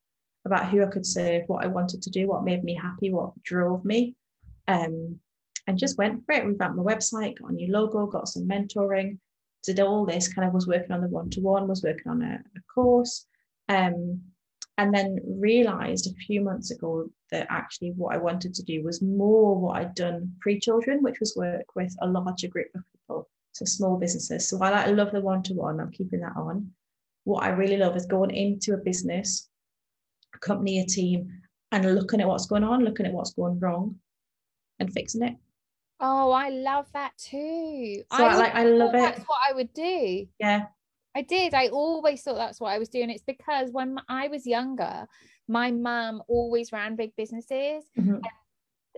about 0.45 0.69
who 0.69 0.83
I 0.83 0.87
could 0.87 1.07
serve, 1.07 1.43
what 1.47 1.65
I 1.65 1.69
wanted 1.69 2.03
to 2.03 2.11
do, 2.11 2.27
what 2.27 2.45
made 2.45 2.65
me 2.65 2.75
happy, 2.75 3.13
what 3.13 3.41
drove 3.43 3.85
me. 3.85 4.17
Um, 4.69 5.21
and 5.71 5.79
just 5.79 5.99
went 5.99 6.27
for 6.27 6.33
it. 6.33 6.45
Revamped 6.45 6.77
my 6.77 6.83
website, 6.83 7.39
got 7.39 7.51
a 7.51 7.55
new 7.55 7.71
logo, 7.71 8.05
got 8.07 8.27
some 8.27 8.49
mentoring, 8.49 9.19
did 9.63 9.79
all 9.79 10.05
this, 10.05 10.33
kind 10.33 10.47
of 10.47 10.53
was 10.53 10.67
working 10.67 10.91
on 10.91 11.01
the 11.01 11.09
one-to-one, 11.09 11.69
was 11.69 11.85
working 11.85 12.11
on 12.11 12.23
a, 12.23 12.41
a 12.57 12.61
course. 12.75 13.27
Um, 13.69 14.21
and 14.79 14.93
then 14.93 15.21
realized 15.25 16.09
a 16.09 16.25
few 16.27 16.41
months 16.41 16.73
ago 16.73 17.09
that 17.31 17.47
actually 17.51 17.93
what 17.93 18.13
I 18.13 18.19
wanted 18.19 18.53
to 18.55 18.65
do 18.65 18.83
was 18.83 19.01
more 19.01 19.61
what 19.61 19.77
I'd 19.77 19.95
done 19.95 20.35
pre-children, 20.41 21.05
which 21.05 21.21
was 21.21 21.37
work 21.37 21.67
with 21.77 21.95
a 22.03 22.09
larger 22.09 22.49
group 22.49 22.67
of 22.75 22.83
people, 22.93 23.29
so 23.53 23.65
small 23.65 23.97
businesses. 23.97 24.49
So 24.49 24.57
while 24.57 24.75
I 24.75 24.87
love 24.87 25.13
the 25.13 25.21
one-to-one, 25.21 25.79
I'm 25.79 25.93
keeping 25.93 26.21
that 26.21 26.37
on. 26.37 26.73
What 27.23 27.45
I 27.45 27.51
really 27.51 27.77
love 27.77 27.95
is 27.97 28.07
going 28.07 28.33
into 28.33 28.75
a 28.75 28.79
business, 28.79 29.49
a 30.35 30.39
company, 30.39 30.81
a 30.81 30.87
team, 30.87 31.31
and 31.71 31.95
looking 31.95 32.21
at 32.21 32.27
what's 32.27 32.47
going 32.47 32.65
on, 32.65 32.83
looking 32.83 33.07
at 33.07 33.13
what's 33.13 33.35
going 33.35 33.61
wrong, 33.61 34.01
and 34.81 34.93
fixing 34.93 35.23
it. 35.23 35.37
Oh, 36.01 36.31
I 36.31 36.49
love 36.49 36.87
that 36.95 37.13
too. 37.19 38.03
So 38.17 38.25
I, 38.25 38.35
like 38.37 38.55
I 38.55 38.65
love 38.65 38.95
it. 38.95 38.99
That's 38.99 39.21
what 39.21 39.39
I 39.49 39.53
would 39.53 39.73
do. 39.75 40.27
Yeah. 40.39 40.67
I 41.15 41.23
did. 41.23 41.55
I 41.55 41.69
always 41.69 42.23
thought 42.23 42.37
that's 42.37 42.61
what 42.61 42.73
I 42.73 42.79
was 42.79 42.89
doing. 42.89 43.11
It's 43.11 43.25
because 43.25 43.71
when 43.71 43.99
I 44.09 44.29
was 44.29 44.47
younger, 44.47 45.07
my 45.49 45.71
mum 45.71 46.23
always 46.29 46.73
ran 46.73 46.97
big 46.97 47.15
businesses. 47.17 47.85
Mm-hmm. 47.99 48.15
And, 48.15 48.25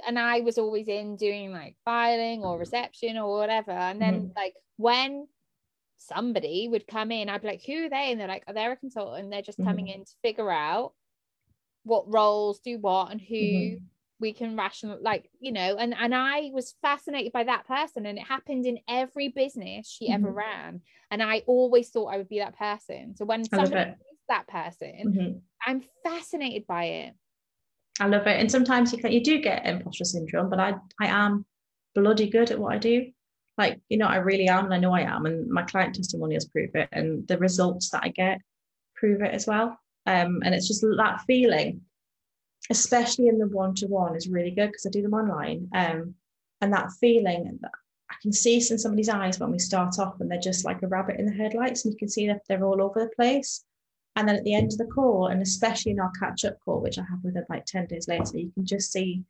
and, 0.06 0.18
I 0.18 0.40
was 0.40 0.58
always 0.58 0.88
in 0.88 1.16
doing 1.16 1.52
like 1.52 1.76
filing 1.84 2.44
or 2.44 2.58
reception 2.58 3.16
or 3.16 3.38
whatever. 3.38 3.72
And 3.72 4.00
then, 4.00 4.14
mm-hmm. 4.14 4.36
like, 4.36 4.54
when 4.76 5.26
somebody 5.96 6.68
would 6.68 6.86
come 6.86 7.10
in, 7.10 7.28
I'd 7.28 7.40
be 7.40 7.48
like, 7.48 7.64
who 7.64 7.86
are 7.86 7.90
they? 7.90 8.12
And 8.12 8.20
they're 8.20 8.28
like, 8.28 8.44
oh, 8.46 8.52
they're 8.52 8.72
a 8.72 8.76
consultant. 8.76 9.30
They're 9.30 9.42
just 9.42 9.58
mm-hmm. 9.58 9.68
coming 9.68 9.88
in 9.88 10.04
to 10.04 10.12
figure 10.22 10.50
out 10.50 10.92
what 11.84 12.12
roles 12.12 12.60
do 12.60 12.78
what 12.78 13.10
and 13.10 13.20
who 13.20 13.34
mm-hmm 13.34 13.84
we 14.22 14.32
can 14.32 14.56
rational 14.56 14.96
like 15.02 15.28
you 15.40 15.52
know 15.52 15.76
and 15.76 15.92
and 15.98 16.14
i 16.14 16.48
was 16.54 16.76
fascinated 16.80 17.32
by 17.32 17.42
that 17.42 17.66
person 17.66 18.06
and 18.06 18.16
it 18.16 18.26
happened 18.26 18.64
in 18.64 18.78
every 18.88 19.28
business 19.28 19.90
she 19.90 20.06
mm-hmm. 20.06 20.24
ever 20.24 20.32
ran 20.32 20.80
and 21.10 21.22
i 21.22 21.42
always 21.46 21.90
thought 21.90 22.14
i 22.14 22.16
would 22.16 22.28
be 22.28 22.38
that 22.38 22.56
person. 22.56 23.14
So 23.16 23.24
when 23.26 23.44
somebody 23.44 23.90
is 23.90 23.96
that 24.28 24.46
person 24.46 24.94
mm-hmm. 25.06 25.38
i'm 25.66 25.82
fascinated 26.04 26.66
by 26.66 26.84
it. 26.84 27.14
I 28.00 28.06
love 28.06 28.26
it. 28.26 28.40
And 28.40 28.50
sometimes 28.50 28.90
you 28.90 28.98
can, 28.98 29.12
you 29.12 29.22
do 29.22 29.38
get 29.42 29.66
imposter 29.66 30.04
syndrome 30.04 30.48
but 30.48 30.60
i 30.60 30.74
i 31.00 31.06
am 31.08 31.44
bloody 31.94 32.30
good 32.30 32.50
at 32.50 32.58
what 32.58 32.72
i 32.72 32.78
do. 32.78 33.06
Like 33.58 33.80
you 33.88 33.98
know 33.98 34.06
i 34.06 34.16
really 34.16 34.48
am 34.48 34.64
and 34.66 34.74
i 34.74 34.78
know 34.78 34.94
i 34.94 35.02
am 35.02 35.26
and 35.26 35.50
my 35.50 35.64
client 35.64 35.96
testimonials 35.96 36.46
prove 36.46 36.70
it 36.74 36.88
and 36.92 37.26
the 37.28 37.38
results 37.38 37.90
that 37.90 38.04
i 38.04 38.08
get 38.08 38.38
prove 38.94 39.20
it 39.20 39.34
as 39.34 39.48
well. 39.48 39.76
Um 40.06 40.40
and 40.44 40.54
it's 40.54 40.68
just 40.68 40.82
that 40.82 41.22
feeling 41.26 41.82
especially 42.70 43.28
in 43.28 43.38
the 43.38 43.48
one-to-one 43.48 44.16
is 44.16 44.28
really 44.28 44.50
good 44.50 44.68
because 44.68 44.86
I 44.86 44.90
do 44.90 45.02
them 45.02 45.14
online. 45.14 45.68
Um, 45.74 46.14
and 46.60 46.72
that 46.72 46.92
feeling 47.00 47.58
that 47.60 47.72
I 48.10 48.14
can 48.22 48.32
see 48.32 48.56
in 48.56 48.78
somebody's 48.78 49.08
eyes 49.08 49.40
when 49.40 49.50
we 49.50 49.58
start 49.58 49.98
off 49.98 50.20
and 50.20 50.30
they're 50.30 50.38
just 50.38 50.64
like 50.64 50.82
a 50.82 50.86
rabbit 50.86 51.18
in 51.18 51.26
the 51.26 51.32
headlights 51.32 51.84
and 51.84 51.92
you 51.92 51.98
can 51.98 52.08
see 52.08 52.26
that 52.28 52.42
they're 52.48 52.64
all 52.64 52.82
over 52.82 53.00
the 53.00 53.10
place. 53.16 53.64
And 54.14 54.28
then 54.28 54.36
at 54.36 54.44
the 54.44 54.54
end 54.54 54.72
of 54.72 54.78
the 54.78 54.84
call, 54.86 55.28
and 55.28 55.40
especially 55.40 55.92
in 55.92 56.00
our 56.00 56.12
catch-up 56.20 56.58
call, 56.64 56.80
which 56.80 56.98
I 56.98 57.02
have 57.02 57.24
with 57.24 57.34
them 57.34 57.44
like 57.48 57.64
10 57.64 57.86
days 57.86 58.08
later, 58.08 58.38
you 58.38 58.52
can 58.52 58.66
just 58.66 58.92
see 58.92 59.24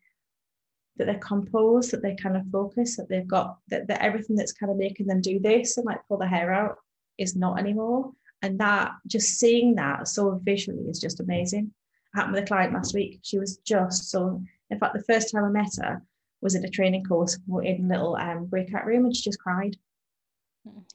that 0.97 1.07
they're 1.07 1.19
composed, 1.19 1.93
that 1.93 2.03
they're 2.03 2.17
kind 2.17 2.37
of 2.37 2.47
focus, 2.51 2.97
that 2.97 3.09
they've 3.09 3.27
got 3.27 3.59
that, 3.69 3.87
that 3.87 4.03
everything 4.03 4.37
that's 4.37 4.53
kind 4.53 4.71
of 4.71 4.77
making 4.77 5.07
them 5.07 5.21
do 5.21 5.39
this 5.39 5.77
and 5.77 5.87
like 5.87 6.01
pull 6.09 6.19
their 6.19 6.29
hair 6.29 6.53
out 6.53 6.77
is 7.17 7.37
not 7.37 7.59
anymore. 7.59 8.13
And 8.43 8.59
that 8.59 8.93
just 9.07 9.39
seeing 9.39 9.77
that 9.77 10.09
so 10.09 10.41
visually 10.43 10.83
is 10.89 10.99
just 10.99 11.21
amazing 11.21 11.73
happened 12.15 12.35
with 12.35 12.45
a 12.45 12.47
client 12.47 12.75
last 12.75 12.95
week. 12.95 13.21
She 13.23 13.39
was 13.39 13.59
just 13.59 14.11
so. 14.11 14.43
In 14.71 14.79
fact, 14.79 14.95
the 14.95 15.13
first 15.13 15.33
time 15.33 15.45
I 15.45 15.51
met 15.51 15.73
her 15.83 16.03
was 16.41 16.55
at 16.55 16.65
a 16.65 16.69
training 16.69 17.05
course 17.05 17.39
in 17.63 17.85
a 17.85 17.89
little 17.89 18.17
um, 18.17 18.47
breakout 18.47 18.87
room, 18.87 19.05
and 19.05 19.15
she 19.15 19.23
just 19.23 19.39
cried. 19.39 19.77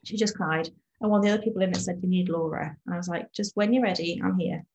She 0.03 0.17
just 0.17 0.35
cried. 0.35 0.69
And 0.99 1.11
one 1.11 1.19
of 1.19 1.25
the 1.25 1.31
other 1.31 1.43
people 1.43 1.61
in 1.61 1.69
it 1.69 1.77
said, 1.77 1.99
"You 2.01 2.09
need 2.09 2.29
Laura," 2.29 2.75
and 2.85 2.93
I 2.93 2.97
was 2.97 3.07
like, 3.07 3.31
"Just 3.33 3.55
when 3.55 3.73
you're 3.73 3.83
ready, 3.83 4.19
I'm 4.23 4.37
here." 4.37 4.65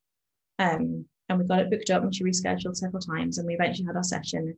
Um, 0.59 1.07
and 1.29 1.39
we 1.39 1.45
got 1.47 1.61
it 1.61 1.71
booked 1.71 1.91
up, 1.91 2.03
and 2.03 2.15
she 2.15 2.25
rescheduled 2.25 2.77
several 2.77 3.01
times, 3.01 3.39
and 3.39 3.47
we 3.47 3.55
eventually 3.55 3.87
had 3.87 3.97
our 3.97 4.05
session. 4.05 4.57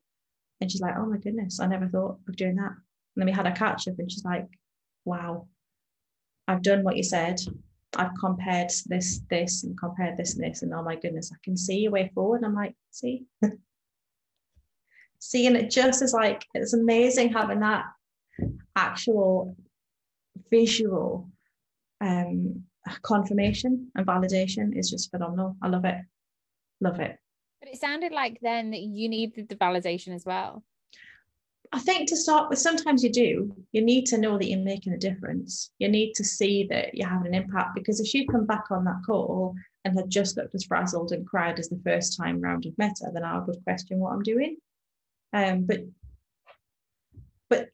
And 0.61 0.71
she's 0.71 0.81
like, 0.81 0.95
"Oh 0.97 1.07
my 1.07 1.19
goodness, 1.19 1.61
I 1.61 1.67
never 1.67 1.89
thought 1.89 2.19
of 2.29 2.37
doing 2.37 2.57
that." 2.57 2.73
And 2.73 3.17
then 3.17 3.27
we 3.27 3.33
had 3.33 3.47
a 3.47 3.53
catch 3.53 3.89
up, 3.89 3.99
and 3.99 4.11
she's 4.11 4.25
like, 4.25 4.49
"Wow, 5.05 5.49
I've 6.47 6.63
done 6.63 6.85
what 6.85 6.97
you 6.97 7.03
said. 7.03 7.41
I've 7.97 8.15
compared 8.19 8.71
this, 8.87 9.21
this, 9.31 9.65
and 9.65 9.79
compared 9.79 10.17
this 10.17 10.35
and 10.35 10.45
this, 10.45 10.63
and 10.63 10.73
oh 10.75 10.83
my 10.83 10.97
goodness, 10.97 11.31
I 11.33 11.37
can 11.45 11.57
see 11.57 11.87
a 11.87 11.91
way 11.91 12.11
forward. 12.15 12.37
And 12.37 12.47
I'm 12.47 12.55
like, 12.55 12.75
see, 12.91 13.25
seeing 15.19 15.57
it 15.57 15.71
just 15.71 16.03
is 16.03 16.13
like 16.13 16.45
it's 16.55 16.75
amazing 16.75 17.33
having 17.33 17.61
that 17.61 17.85
actual 18.77 19.57
visual 20.51 21.31
um, 22.01 22.63
confirmation 23.03 23.91
and 23.95 24.07
validation 24.07 24.77
is 24.79 24.91
just 24.91 25.11
phenomenal. 25.11 25.57
I 25.63 25.69
love 25.69 25.85
it, 25.85 25.99
love 26.81 27.01
it. 27.01 27.19
But 27.61 27.71
it 27.73 27.81
sounded 27.81 28.13
like 28.13 28.39
then 28.43 28.71
that 28.73 28.81
you 28.81 29.09
needed 29.09 29.49
the 29.49 29.57
validation 29.57 30.15
as 30.15 30.25
well. 30.25 30.63
I 31.75 31.81
think 31.81 32.09
to 32.09 32.17
start 32.17 32.49
with, 32.51 32.61
sometimes 32.61 33.03
you 33.03 33.11
do. 33.11 33.53
You 33.73 33.83
need 33.83 34.07
to 34.07 34.17
know 34.17 34.39
that 34.39 34.49
you're 34.49 34.61
making 34.61 34.93
a 34.93 34.99
difference. 34.99 35.73
You 35.81 35.89
need 35.89 36.13
to 36.15 36.23
see 36.23 36.69
that 36.71 36.95
you're 36.95 37.09
having 37.09 37.27
an 37.27 37.35
impact 37.35 37.75
because 37.75 37.99
if 37.99 38.07
she'd 38.07 38.31
come 38.31 38.47
back 38.47 38.71
on 38.71 38.85
that 38.85 39.01
call 39.05 39.57
and 39.85 39.97
had 39.97 40.09
just 40.09 40.37
looked 40.37 40.55
as 40.55 40.63
frazzled 40.63 41.11
and 41.11 41.27
cried 41.27 41.59
as 41.59 41.69
the 41.69 41.81
first 41.85 42.17
time 42.17 42.41
round 42.41 42.65
of 42.65 42.79
meta, 42.79 43.11
then 43.13 43.25
I 43.25 43.41
would 43.41 43.65
question 43.65 43.99
what 43.99 44.13
I'm 44.13 44.23
doing. 44.23 44.57
Um, 45.33 45.65
but 45.65 45.81
but 47.49 47.71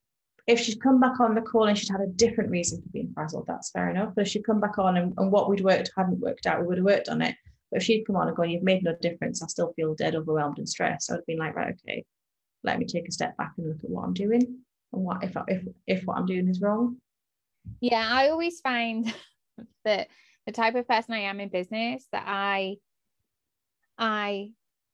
if 0.47 0.61
she'd 0.61 0.83
come 0.83 0.99
back 0.99 1.21
on 1.21 1.35
the 1.35 1.43
call 1.43 1.67
and 1.67 1.77
she'd 1.77 1.93
had 1.93 2.01
a 2.01 2.07
different 2.07 2.49
reason 2.49 2.81
for 2.81 2.89
being 2.89 3.13
frazzled, 3.13 3.45
that's 3.47 3.71
fair 3.71 3.91
enough. 3.91 4.15
But 4.17 4.23
if 4.23 4.29
she'd 4.29 4.47
come 4.47 4.61
back 4.61 4.79
on 4.79 4.97
and, 4.97 5.13
and 5.19 5.31
what 5.31 5.51
we'd 5.51 5.61
worked 5.61 5.91
hadn't 5.95 6.21
worked 6.21 6.47
out, 6.47 6.63
we 6.63 6.67
would 6.69 6.79
have 6.79 6.87
worked 6.87 7.11
on 7.11 7.21
it. 7.21 7.37
But 7.71 7.83
if 7.83 7.83
she'd 7.83 8.07
come 8.07 8.17
on 8.17 8.29
and 8.29 8.37
gone, 8.37 8.49
you've 8.49 8.63
made 8.63 8.83
no 8.83 8.97
difference, 9.03 9.43
I 9.43 9.47
still 9.49 9.75
feel 9.75 9.95
dead 9.95 10.15
overwhelmed 10.15 10.57
and 10.57 10.67
stressed, 10.67 11.11
I 11.11 11.15
would 11.15 11.19
have 11.19 11.27
been 11.27 11.39
like, 11.39 11.55
right, 11.55 11.75
okay, 11.87 12.07
let 12.65 12.79
me 12.79 12.85
take 12.85 13.09
a 13.09 13.13
step 13.13 13.37
back 13.37 13.53
and 13.57 13.69
look 13.69 13.83
at 13.83 13.91
what 13.91 14.05
I'm 14.05 14.15
doing. 14.15 14.59
and 14.93 15.05
what 15.05 15.23
if 15.23 15.37
if 15.49 15.63
if 15.87 16.05
what 16.05 16.19
I'm 16.19 16.27
doing 16.27 16.49
is 16.49 16.61
wrong. 16.61 16.97
Yeah, 17.81 18.07
I 18.11 18.31
always 18.31 18.61
find 18.61 19.13
that 19.85 20.09
the 20.47 20.53
type 20.53 20.75
of 20.75 20.89
person 20.89 21.15
I 21.15 21.21
am 21.21 21.41
in 21.41 21.49
business 21.49 22.07
that 22.13 22.25
I 22.27 22.77
I 23.99 24.51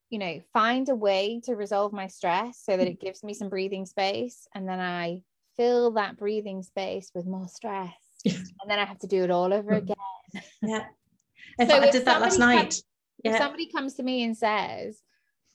you 0.09 0.19
know 0.19 0.41
find 0.53 0.87
a 0.89 0.95
way 0.95 1.41
to 1.45 1.55
resolve 1.55 1.93
my 1.93 2.07
stress 2.07 2.61
so 2.63 2.77
that 2.77 2.87
it 2.87 3.01
gives 3.01 3.23
me 3.23 3.33
some 3.33 3.49
breathing 3.49 3.85
space 3.85 4.47
and 4.53 4.67
then 4.67 4.79
I 4.79 5.21
fill 5.55 5.91
that 5.91 6.17
breathing 6.17 6.61
space 6.63 7.11
with 7.15 7.25
more 7.25 7.47
stress 7.47 7.93
and 8.25 8.69
then 8.69 8.79
I 8.79 8.85
have 8.85 8.99
to 8.99 9.07
do 9.07 9.23
it 9.23 9.31
all 9.31 9.53
over 9.53 9.71
hmm. 9.71 9.77
again. 9.77 10.43
Yeah. 10.61 10.85
In 11.59 11.67
so 11.67 11.73
fact, 11.73 11.87
I 11.87 11.91
did 11.91 12.05
that 12.05 12.21
last 12.21 12.37
night. 12.37 12.59
Comes, 12.59 12.83
yeah. 13.23 13.31
If 13.31 13.37
somebody 13.37 13.71
comes 13.71 13.95
to 13.95 14.03
me 14.03 14.23
and 14.23 14.37
says, 14.37 15.01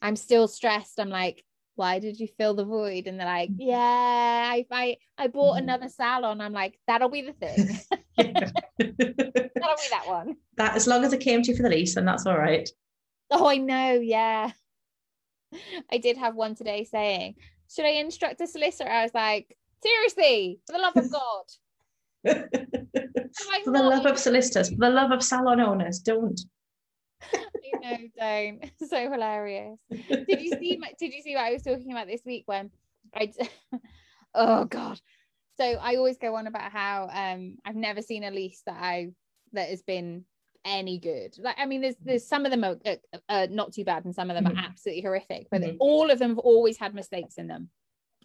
I'm 0.01 0.17
still 0.17 0.47
stressed, 0.47 0.99
I'm 0.99 1.09
like, 1.09 1.45
why 1.75 1.99
did 1.99 2.19
you 2.19 2.27
fill 2.37 2.53
the 2.53 2.65
void? 2.65 3.07
And 3.07 3.19
they're 3.19 3.27
like, 3.27 3.49
mm. 3.49 3.57
yeah, 3.59 3.77
I 3.77 4.65
I, 4.71 4.97
I 5.17 5.27
bought 5.27 5.55
mm-hmm. 5.55 5.63
another 5.63 5.89
salon. 5.89 6.41
I'm 6.41 6.53
like, 6.53 6.79
that'll 6.87 7.09
be 7.09 7.21
the 7.21 7.33
thing. 7.33 7.79
that'll 8.17 8.31
be 8.33 9.89
that 9.91 10.03
one. 10.07 10.35
That 10.57 10.75
as 10.75 10.87
long 10.87 11.03
as 11.03 11.13
it 11.13 11.19
came 11.19 11.41
to 11.41 11.51
you 11.51 11.57
for 11.57 11.63
the 11.63 11.69
lease, 11.69 11.95
then 11.95 12.05
that's 12.05 12.25
all 12.25 12.37
right. 12.37 12.69
Oh, 13.31 13.47
I 13.47 13.57
know, 13.57 13.93
yeah. 13.93 14.51
I 15.91 15.97
did 15.97 16.17
have 16.17 16.35
one 16.35 16.55
today 16.55 16.83
saying, 16.83 17.35
should 17.69 17.85
I 17.85 17.89
instruct 17.89 18.41
a 18.41 18.47
solicitor? 18.47 18.89
I 18.89 19.03
was 19.03 19.13
like, 19.13 19.55
seriously, 19.81 20.59
for 20.67 20.73
the 20.73 20.79
love 20.79 20.97
of 20.97 21.11
God. 21.11 22.49
for 23.63 23.71
the 23.71 23.83
love 23.83 24.05
of 24.05 24.19
solicitors, 24.19 24.69
for 24.69 24.77
the 24.77 24.89
love 24.89 25.11
of 25.11 25.23
salon 25.23 25.59
owners, 25.59 25.99
don't. 25.99 26.39
you 27.63 27.79
know, 27.81 27.97
don't. 28.17 28.71
So 28.89 29.11
hilarious. 29.11 29.79
Did 29.89 30.41
you 30.41 30.57
see? 30.59 30.77
My, 30.77 30.91
did 30.99 31.13
you 31.13 31.21
see 31.21 31.35
what 31.35 31.45
I 31.45 31.53
was 31.53 31.63
talking 31.63 31.91
about 31.91 32.07
this 32.07 32.21
week 32.25 32.43
when 32.45 32.69
I? 33.15 33.31
oh 34.33 34.65
God. 34.65 34.99
So 35.57 35.63
I 35.63 35.95
always 35.95 36.17
go 36.17 36.35
on 36.35 36.47
about 36.47 36.71
how 36.71 37.09
um 37.13 37.57
I've 37.65 37.75
never 37.75 38.01
seen 38.01 38.23
a 38.23 38.31
lease 38.31 38.61
that 38.65 38.77
I 38.79 39.09
that 39.53 39.69
has 39.69 39.81
been 39.83 40.25
any 40.65 40.99
good. 40.99 41.35
Like 41.39 41.55
I 41.57 41.65
mean, 41.65 41.81
there's 41.81 41.95
there's 42.03 42.27
some 42.27 42.45
of 42.45 42.51
them 42.51 42.63
are 42.63 42.77
uh, 42.85 42.95
uh, 43.29 43.47
not 43.49 43.73
too 43.73 43.83
bad, 43.83 44.05
and 44.05 44.13
some 44.13 44.29
of 44.29 44.35
them 44.35 44.45
mm-hmm. 44.45 44.57
are 44.57 44.65
absolutely 44.65 45.03
horrific. 45.03 45.47
But 45.51 45.61
mm-hmm. 45.61 45.77
all 45.79 46.11
of 46.11 46.19
them 46.19 46.31
have 46.31 46.39
always 46.39 46.77
had 46.77 46.93
mistakes 46.93 47.35
in 47.37 47.47
them 47.47 47.69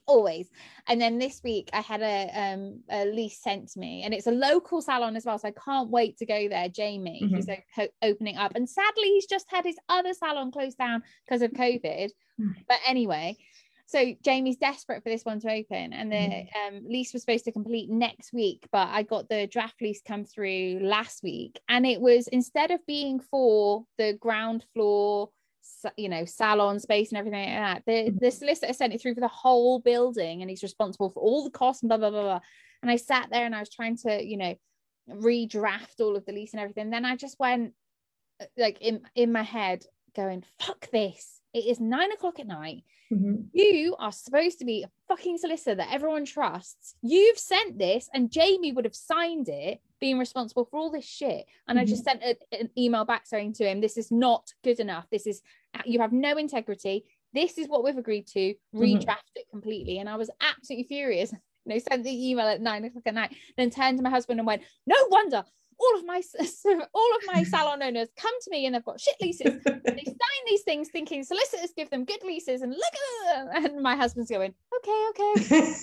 always 0.09 0.49
and 0.89 1.01
then 1.01 1.19
this 1.19 1.43
week 1.45 1.69
i 1.73 1.81
had 1.81 2.01
a 2.01 2.31
um 2.35 2.81
a 2.91 3.05
lease 3.05 3.41
sent 3.41 3.69
to 3.69 3.79
me 3.79 4.03
and 4.03 4.15
it's 4.15 4.27
a 4.27 4.33
local 4.33 4.81
salon 4.81 5.15
as 5.15 5.25
well 5.25 5.39
so 5.39 5.47
i 5.47 5.53
can't 5.65 5.91
wait 5.91 6.17
to 6.17 6.27
go 6.27 6.49
there 6.49 6.69
jamie 6.69 7.21
mm-hmm. 7.23 7.35
who's 7.35 7.49
o- 7.49 7.89
opening 8.03 8.37
up 8.37 8.53
and 8.55 8.69
sadly 8.69 9.05
he's 9.05 9.27
just 9.27 9.47
had 9.51 9.65
his 9.65 9.77
other 9.89 10.15
salon 10.15 10.51
closed 10.51 10.79
down 10.79 11.03
because 11.25 11.43
of 11.43 11.51
covid 11.53 12.11
mm. 12.41 12.55
but 12.67 12.79
anyway 12.87 13.37
so 13.87 14.15
jamie's 14.25 14.57
desperate 14.57 15.03
for 15.03 15.11
this 15.11 15.25
one 15.25 15.41
to 15.41 15.51
open 15.51 15.93
and 15.93 16.11
the 16.11 16.17
mm-hmm. 16.17 16.77
um, 16.77 16.83
lease 16.89 17.13
was 17.13 17.23
supposed 17.23 17.45
to 17.45 17.53
complete 17.53 17.91
next 17.91 18.33
week 18.33 18.67
but 18.73 18.89
i 18.89 19.03
got 19.03 19.29
the 19.29 19.47
draft 19.47 19.81
lease 19.83 20.01
come 20.07 20.25
through 20.25 20.79
last 20.83 21.23
week 21.23 21.61
and 21.69 21.87
it 21.87 22.01
was 22.01 22.29
instead 22.29 22.71
of 22.71 22.85
being 22.87 23.21
for 23.21 23.85
the 23.99 24.15
ground 24.15 24.65
floor 24.73 25.29
you 25.97 26.09
know 26.09 26.25
salon 26.25 26.79
space 26.79 27.11
and 27.11 27.19
everything 27.19 27.41
like 27.45 27.59
that. 27.59 27.83
The, 27.87 27.93
mm-hmm. 27.93 28.19
the 28.25 28.31
solicitor 28.31 28.73
sent 28.73 28.93
it 28.93 29.01
through 29.01 29.15
for 29.15 29.21
the 29.21 29.29
whole 29.29 29.81
building 29.81 30.41
and 30.41 30.51
he's 30.51 30.63
responsible 30.63 31.11
for 31.11 31.21
all 31.21 31.45
the 31.45 31.51
costs 31.51 31.83
and 31.83 31.89
blah 31.89 31.99
blah 31.99 32.11
blah 32.11 32.23
blah. 32.23 32.41
And 32.83 32.91
i 32.91 32.97
sat 32.97 33.29
there 33.31 33.45
and 33.45 33.55
i 33.55 33.61
was 33.61 33.71
trying 33.71 33.97
to 33.99 34.25
you 34.25 34.37
know 34.37 34.55
redraft 35.11 36.01
all 36.01 36.17
of 36.17 36.27
the 36.27 36.33
lease 36.33 36.53
and 36.53 36.61
everything. 36.61 36.91
Then 36.91 37.05
i 37.05 37.17
just 37.17 37.39
went 37.39 37.73
uh, 38.41 38.47
like 38.57 38.79
in 38.81 39.03
in 39.15 39.33
my 39.33 39.43
head 39.43 39.85
going 40.15 40.45
fuck 40.59 40.91
this. 40.91 41.41
It 41.55 41.67
is 41.67 41.81
nine 41.81 42.13
o'clock 42.13 42.41
at 42.41 42.47
night. 42.47 42.85
Mm-hmm. 43.11 43.45
you 43.55 43.97
are 43.99 44.13
supposed 44.13 44.59
to 44.59 44.67
be 44.67 44.83
a 44.83 44.91
fucking 45.09 45.39
solicitor 45.39 45.77
that 45.77 45.91
everyone 45.91 46.27
trusts. 46.27 46.95
You've 47.01 47.39
sent 47.39 47.79
this 47.79 48.11
and 48.13 48.31
jamie 48.31 48.73
would 48.73 48.85
have 48.85 48.95
signed 48.95 49.49
it 49.49 49.81
being 50.01 50.19
responsible 50.19 50.65
for 50.65 50.79
all 50.79 50.91
this 50.91 51.05
shit. 51.05 51.47
And 51.67 51.79
mm-hmm. 51.79 51.83
I 51.83 51.85
just 51.85 52.05
mm-hmm. 52.05 52.21
sent 52.21 52.39
a, 52.53 52.61
an 52.61 52.71
email 52.77 53.05
back 53.05 53.27
saying 53.27 53.55
to 53.55 53.69
him, 53.69 53.81
This 53.81 53.97
is 53.97 54.11
not 54.11 54.53
good 54.65 54.81
enough. 54.81 55.07
This 55.11 55.27
is, 55.27 55.43
you 55.85 56.01
have 56.01 56.13
no 56.13 56.37
integrity. 56.37 57.05
This 57.35 57.59
is 57.59 57.69
what 57.69 57.85
we've 57.85 57.99
agreed 57.99 58.27
to. 58.29 58.41
Mm-hmm. 58.41 58.81
Redraft 58.83 59.07
mm-hmm. 59.07 59.37
it 59.37 59.51
completely. 59.51 59.99
And 59.99 60.09
I 60.09 60.17
was 60.17 60.31
absolutely 60.41 60.85
furious. 60.85 61.33
You 61.67 61.75
know, 61.75 61.81
sent 61.81 62.03
the 62.03 62.31
email 62.31 62.47
at 62.47 62.63
nine 62.63 62.83
o'clock 62.85 63.03
at 63.05 63.13
night, 63.13 63.37
then 63.59 63.69
turned 63.69 63.99
to 63.99 64.03
my 64.03 64.09
husband 64.09 64.41
and 64.41 64.47
went, 64.47 64.63
No 64.87 64.97
wonder 65.11 65.45
all 65.79 65.99
of 65.99 66.05
my 66.05 66.23
all 66.95 67.17
of 67.17 67.23
my 67.27 67.43
salon 67.45 67.83
owners 67.83 68.09
come 68.17 68.33
to 68.43 68.51
me 68.51 68.67
and 68.67 68.75
they've 68.75 68.85
got 68.85 69.01
shit 69.01 69.17
leases. 69.21 69.63
they 69.65 70.05
sign 70.05 70.43
these 70.47 70.63
things 70.63 70.89
thinking 70.89 71.23
solicitors 71.23 71.73
give 71.77 71.91
them 71.91 72.05
good 72.05 72.23
leases, 72.25 72.63
and 72.63 72.73
look 72.73 72.83
at 72.83 73.53
them. 73.53 73.65
And 73.65 73.83
my 73.83 73.97
husband's 73.97 74.31
going, 74.31 74.55
okay, 74.77 75.07
okay. 75.11 75.75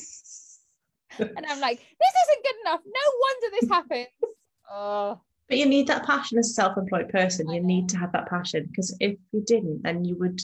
And 1.20 1.46
I'm 1.48 1.60
like, 1.60 1.78
this 1.78 2.14
isn't 2.24 2.44
good 2.44 2.56
enough. 2.62 2.82
No 2.86 3.02
wonder 3.22 3.58
this 3.60 3.70
happens. 3.70 4.08
Oh. 4.72 5.22
But 5.48 5.58
you 5.60 5.66
need 5.68 5.88
that 5.88 6.06
passion 6.06 6.40
as 6.40 6.50
a 6.50 6.54
self-employed 6.54 7.10
person. 7.10 7.50
You 7.50 7.62
need 7.62 7.88
to 7.90 7.98
have 7.98 8.12
that 8.14 8.28
passion 8.28 8.66
because 8.68 8.96
if 9.00 9.18
you 9.32 9.44
didn't, 9.46 9.84
then 9.84 10.04
you 10.04 10.16
would 10.18 10.42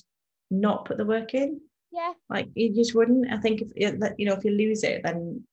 not 0.52 0.86
put 0.86 0.98
the 0.98 1.06
work 1.06 1.34
in. 1.34 1.60
Yeah. 1.92 2.14
Like 2.30 2.50
you 2.54 2.74
just 2.74 2.94
wouldn't. 2.94 3.32
I 3.32 3.38
think 3.38 3.62
if 3.62 3.72
you 3.76 4.26
know 4.26 4.34
if 4.34 4.46
you 4.46 4.52
lose 4.52 4.84
it, 4.84 5.02
then 5.04 5.44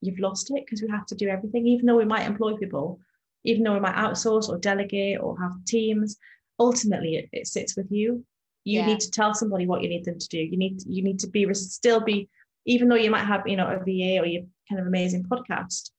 you've 0.00 0.18
lost 0.18 0.50
it 0.50 0.64
because 0.64 0.82
we 0.82 0.88
have 0.88 1.06
to 1.06 1.14
do 1.14 1.28
everything. 1.28 1.66
Even 1.66 1.86
though 1.86 1.96
we 1.96 2.04
might 2.04 2.26
employ 2.26 2.56
people, 2.56 2.98
even 3.44 3.62
though 3.62 3.74
we 3.74 3.80
might 3.80 3.94
outsource 3.94 4.48
or 4.48 4.58
delegate 4.58 5.20
or 5.20 5.38
have 5.38 5.64
teams, 5.66 6.16
ultimately 6.58 7.16
it, 7.16 7.28
it 7.32 7.46
sits 7.46 7.76
with 7.76 7.90
you. 7.90 8.24
You 8.64 8.80
yeah. 8.80 8.86
need 8.86 9.00
to 9.00 9.10
tell 9.10 9.34
somebody 9.34 9.66
what 9.66 9.82
you 9.82 9.88
need 9.88 10.04
them 10.04 10.18
to 10.18 10.28
do. 10.28 10.38
You 10.38 10.56
need 10.56 10.82
you 10.86 11.02
need 11.02 11.20
to 11.20 11.28
be 11.28 11.52
still 11.54 12.00
be 12.00 12.28
even 12.66 12.88
though 12.88 12.96
you 12.96 13.10
might 13.10 13.24
have, 13.24 13.46
you 13.46 13.56
know, 13.56 13.68
a 13.68 13.78
VA 13.78 14.20
or 14.20 14.26
your 14.26 14.42
kind 14.68 14.80
of 14.80 14.86
amazing 14.86 15.24
podcast, 15.24 15.90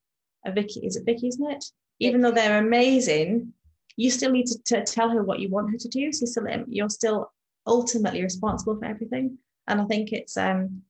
a 0.46 0.52
Vicky, 0.52 0.82
is 0.82 0.96
it 0.96 1.06
Vicky, 1.06 1.30
isn't 1.30 1.52
it? 1.52 1.66
Even 2.00 2.22
though 2.22 2.32
they're 2.32 2.60
amazing, 2.60 3.54
you 3.96 4.12
still 4.12 4.32
need 4.32 4.46
to, 4.46 4.60
to 4.66 4.84
tell 4.84 5.10
her 5.10 5.24
what 5.24 5.40
you 5.40 5.50
want 5.50 5.72
her 5.72 5.78
to 5.78 5.88
do. 5.88 6.12
So 6.12 6.26
you're 6.26 6.28
still, 6.28 6.66
you're 6.68 6.90
still 6.90 7.32
ultimately 7.66 8.22
responsible 8.22 8.78
for 8.78 8.86
everything. 8.86 9.38
And 9.68 9.82
I 9.82 9.86
think 9.86 10.14
it's 10.14 10.38
um 10.38 10.84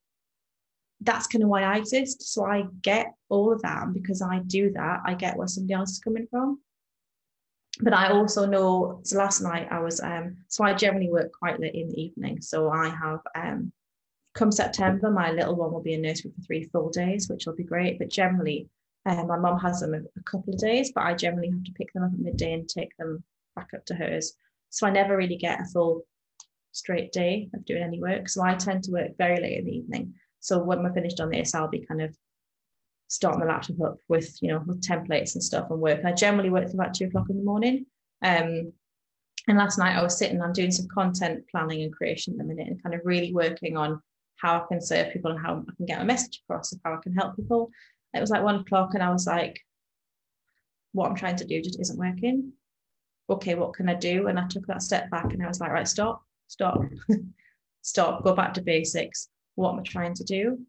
that's 1.02 1.28
kind 1.28 1.44
of 1.44 1.50
why 1.50 1.64
I 1.64 1.78
exist. 1.78 2.34
So 2.34 2.46
I 2.46 2.66
get 2.82 3.14
all 3.30 3.54
of 3.54 3.62
that. 3.62 3.84
And 3.84 3.94
because 3.94 4.22
I 4.22 4.40
do 4.40 4.72
that, 4.72 5.02
I 5.06 5.14
get 5.14 5.38
where 5.38 5.48
somebody 5.48 5.74
else 5.74 5.92
is 5.92 6.00
coming 6.00 6.28
from. 6.30 6.60
But 7.80 7.94
I 7.94 8.10
also 8.10 8.48
know 8.48 9.02
so 9.04 9.18
last 9.18 9.42
night 9.42 9.68
I 9.70 9.80
was 9.80 10.00
um 10.02 10.38
so 10.48 10.64
I 10.64 10.74
generally 10.74 11.10
work 11.10 11.32
quite 11.32 11.60
late 11.60 11.76
in 11.76 11.90
the 11.90 12.02
evening. 12.02 12.42
So 12.42 12.70
I 12.70 12.90
have 12.90 13.20
um 13.36 13.72
come 14.38 14.52
September, 14.52 15.10
my 15.10 15.32
little 15.32 15.56
one 15.56 15.72
will 15.72 15.82
be 15.82 15.94
in 15.94 16.02
nursery 16.02 16.32
for 16.36 16.42
three 16.42 16.64
full 16.66 16.90
days, 16.90 17.28
which 17.28 17.46
will 17.46 17.56
be 17.56 17.64
great. 17.64 17.98
But 17.98 18.10
generally, 18.10 18.70
um, 19.06 19.28
my 19.28 19.38
mum 19.38 19.60
has 19.60 19.80
them 19.80 19.94
a, 19.94 20.00
a, 20.00 20.24
couple 20.24 20.54
of 20.54 20.60
days, 20.60 20.92
but 20.94 21.04
I 21.04 21.14
generally 21.14 21.50
have 21.50 21.64
to 21.64 21.72
pick 21.72 21.92
them 21.94 22.04
up 22.04 22.14
at 22.14 22.20
midday 22.20 22.54
and 22.54 22.68
take 22.68 22.96
them 22.98 23.24
back 23.56 23.70
up 23.76 23.86
to 23.86 23.96
hers. 23.96 24.34
So 24.70 24.86
I 24.86 24.92
never 24.92 25.18
really 25.18 25.38
get 25.38 25.62
a 25.62 25.66
full 25.66 26.04
straight 26.72 27.12
day 27.12 27.50
of 27.54 27.66
doing 27.66 27.84
any 27.84 28.02
work. 28.02 28.30
So 28.30 28.44
I 28.44 28.56
tend 28.56 28.84
to 28.84 28.92
work 28.92 29.18
very 29.18 29.42
late 29.42 29.58
in 29.60 29.66
the 29.66 29.78
evening. 29.78 30.14
So 30.40 30.60
when 30.60 30.84
we're 30.84 30.94
finished 30.94 31.20
on 31.20 31.32
this, 31.32 31.56
I'll 31.56 31.70
be 31.70 31.86
kind 31.86 32.02
of 32.02 32.16
starting 33.08 33.40
the 33.40 33.48
laptop 33.48 33.82
up 33.82 33.98
with, 34.08 34.38
you 34.42 34.50
know, 34.50 34.62
with 34.66 34.82
templates 34.82 35.34
and 35.34 35.44
stuff 35.44 35.72
and 35.72 35.80
work. 35.80 36.04
I 36.06 36.12
generally 36.12 36.50
work 36.50 36.66
till 36.66 36.76
about 36.76 36.94
two 36.94 37.06
o'clock 37.06 37.30
in 37.30 37.38
the 37.38 37.44
morning. 37.44 37.86
Um, 38.22 38.74
and 39.48 39.58
last 39.58 39.80
night 39.80 39.96
I 39.96 40.04
was 40.04 40.18
sitting, 40.18 40.42
I'm 40.42 40.54
doing 40.54 40.72
some 40.72 40.88
content 40.94 41.46
planning 41.50 41.84
and 41.84 41.94
creation 41.94 42.34
at 42.34 42.40
the 42.40 42.44
minute 42.44 42.68
and 42.68 42.84
kind 42.84 42.94
of 42.94 43.02
really 43.06 43.34
working 43.34 43.78
on 43.78 44.02
how 44.38 44.58
I 44.58 44.66
can 44.68 44.82
serve 44.82 45.14
people 45.14 45.32
and 45.32 45.40
how 45.40 45.64
I 45.68 45.76
can 45.76 45.86
get 45.86 46.00
my 46.00 46.06
message 46.06 46.42
across 46.44 46.72
and 46.72 46.82
how 46.84 46.94
I 46.94 47.00
can 47.02 47.14
help 47.14 47.36
people. 47.36 47.70
It 48.14 48.22
was 48.22 48.30
like 48.30 48.44
one 48.44 48.56
o'clock 48.56 48.94
and 48.94 49.04
I 49.04 49.12
was 49.12 49.28
like, 49.28 49.60
what 50.94 51.10
I'm 51.10 51.16
trying 51.16 51.36
to 51.38 51.46
do 51.46 51.62
just 51.62 51.80
isn't 51.80 52.00
working. 52.00 52.54
Okay, 53.30 53.56
what 53.56 53.74
can 53.74 53.90
I 53.90 53.94
do? 53.94 54.28
And 54.28 54.40
I 54.40 54.48
took 54.48 54.66
that 54.68 54.82
step 54.82 55.10
back 55.10 55.34
and 55.34 55.44
I 55.44 55.48
was 55.48 55.60
like, 55.60 55.72
right, 55.72 55.88
stop, 55.88 56.24
stop, 56.48 56.82
stop, 57.82 58.24
go 58.24 58.34
back 58.34 58.54
to 58.56 58.62
basics. 58.62 59.30
What 59.56 59.74
am 59.74 59.80
I 59.80 59.84
trying 59.84 60.14
to 60.16 60.24
do? 60.24 60.60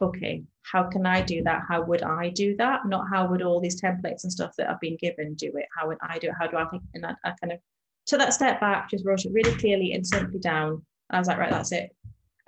Okay, 0.00 0.44
how 0.62 0.84
can 0.84 1.06
I 1.06 1.22
do 1.22 1.42
that? 1.44 1.62
How 1.68 1.82
would 1.82 2.02
I 2.02 2.28
do 2.28 2.54
that? 2.56 2.86
Not 2.86 3.06
how 3.10 3.26
would 3.28 3.42
all 3.42 3.60
these 3.60 3.80
templates 3.80 4.22
and 4.22 4.32
stuff 4.32 4.52
that 4.58 4.68
I've 4.68 4.80
been 4.80 4.96
given 5.00 5.34
do 5.34 5.50
it? 5.56 5.66
How 5.76 5.88
would 5.88 5.98
I 6.02 6.18
do 6.18 6.28
it? 6.28 6.34
How 6.38 6.46
do 6.46 6.56
I 6.56 6.66
think? 6.66 6.82
And 6.94 7.06
I, 7.06 7.14
I 7.24 7.32
kind 7.40 7.52
of 7.52 7.58
took 8.06 8.20
that 8.20 8.34
step 8.34 8.60
back, 8.60 8.90
just 8.90 9.04
wrote 9.04 9.24
it 9.24 9.32
really 9.32 9.56
clearly 9.56 9.92
and 9.92 10.06
simply 10.06 10.38
down. 10.38 10.84
I 11.10 11.18
was 11.18 11.26
like, 11.26 11.38
right, 11.38 11.50
that's 11.50 11.72
it. 11.72 11.96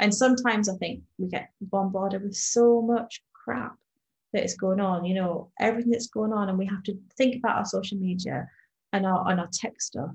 And 0.00 0.14
sometimes 0.14 0.68
I 0.68 0.76
think 0.76 1.02
we 1.18 1.28
get 1.28 1.50
bombarded 1.60 2.22
with 2.22 2.34
so 2.34 2.80
much 2.80 3.22
crap 3.34 3.76
that 4.32 4.44
is 4.44 4.56
going 4.56 4.80
on, 4.80 5.04
you 5.04 5.14
know, 5.14 5.50
everything 5.60 5.92
that's 5.92 6.06
going 6.06 6.32
on, 6.32 6.48
and 6.48 6.58
we 6.58 6.66
have 6.66 6.82
to 6.84 6.98
think 7.18 7.36
about 7.36 7.58
our 7.58 7.66
social 7.66 7.98
media 7.98 8.48
and 8.92 9.04
our 9.04 9.30
and 9.30 9.38
our 9.38 9.48
tech 9.52 9.80
stuff 9.80 10.10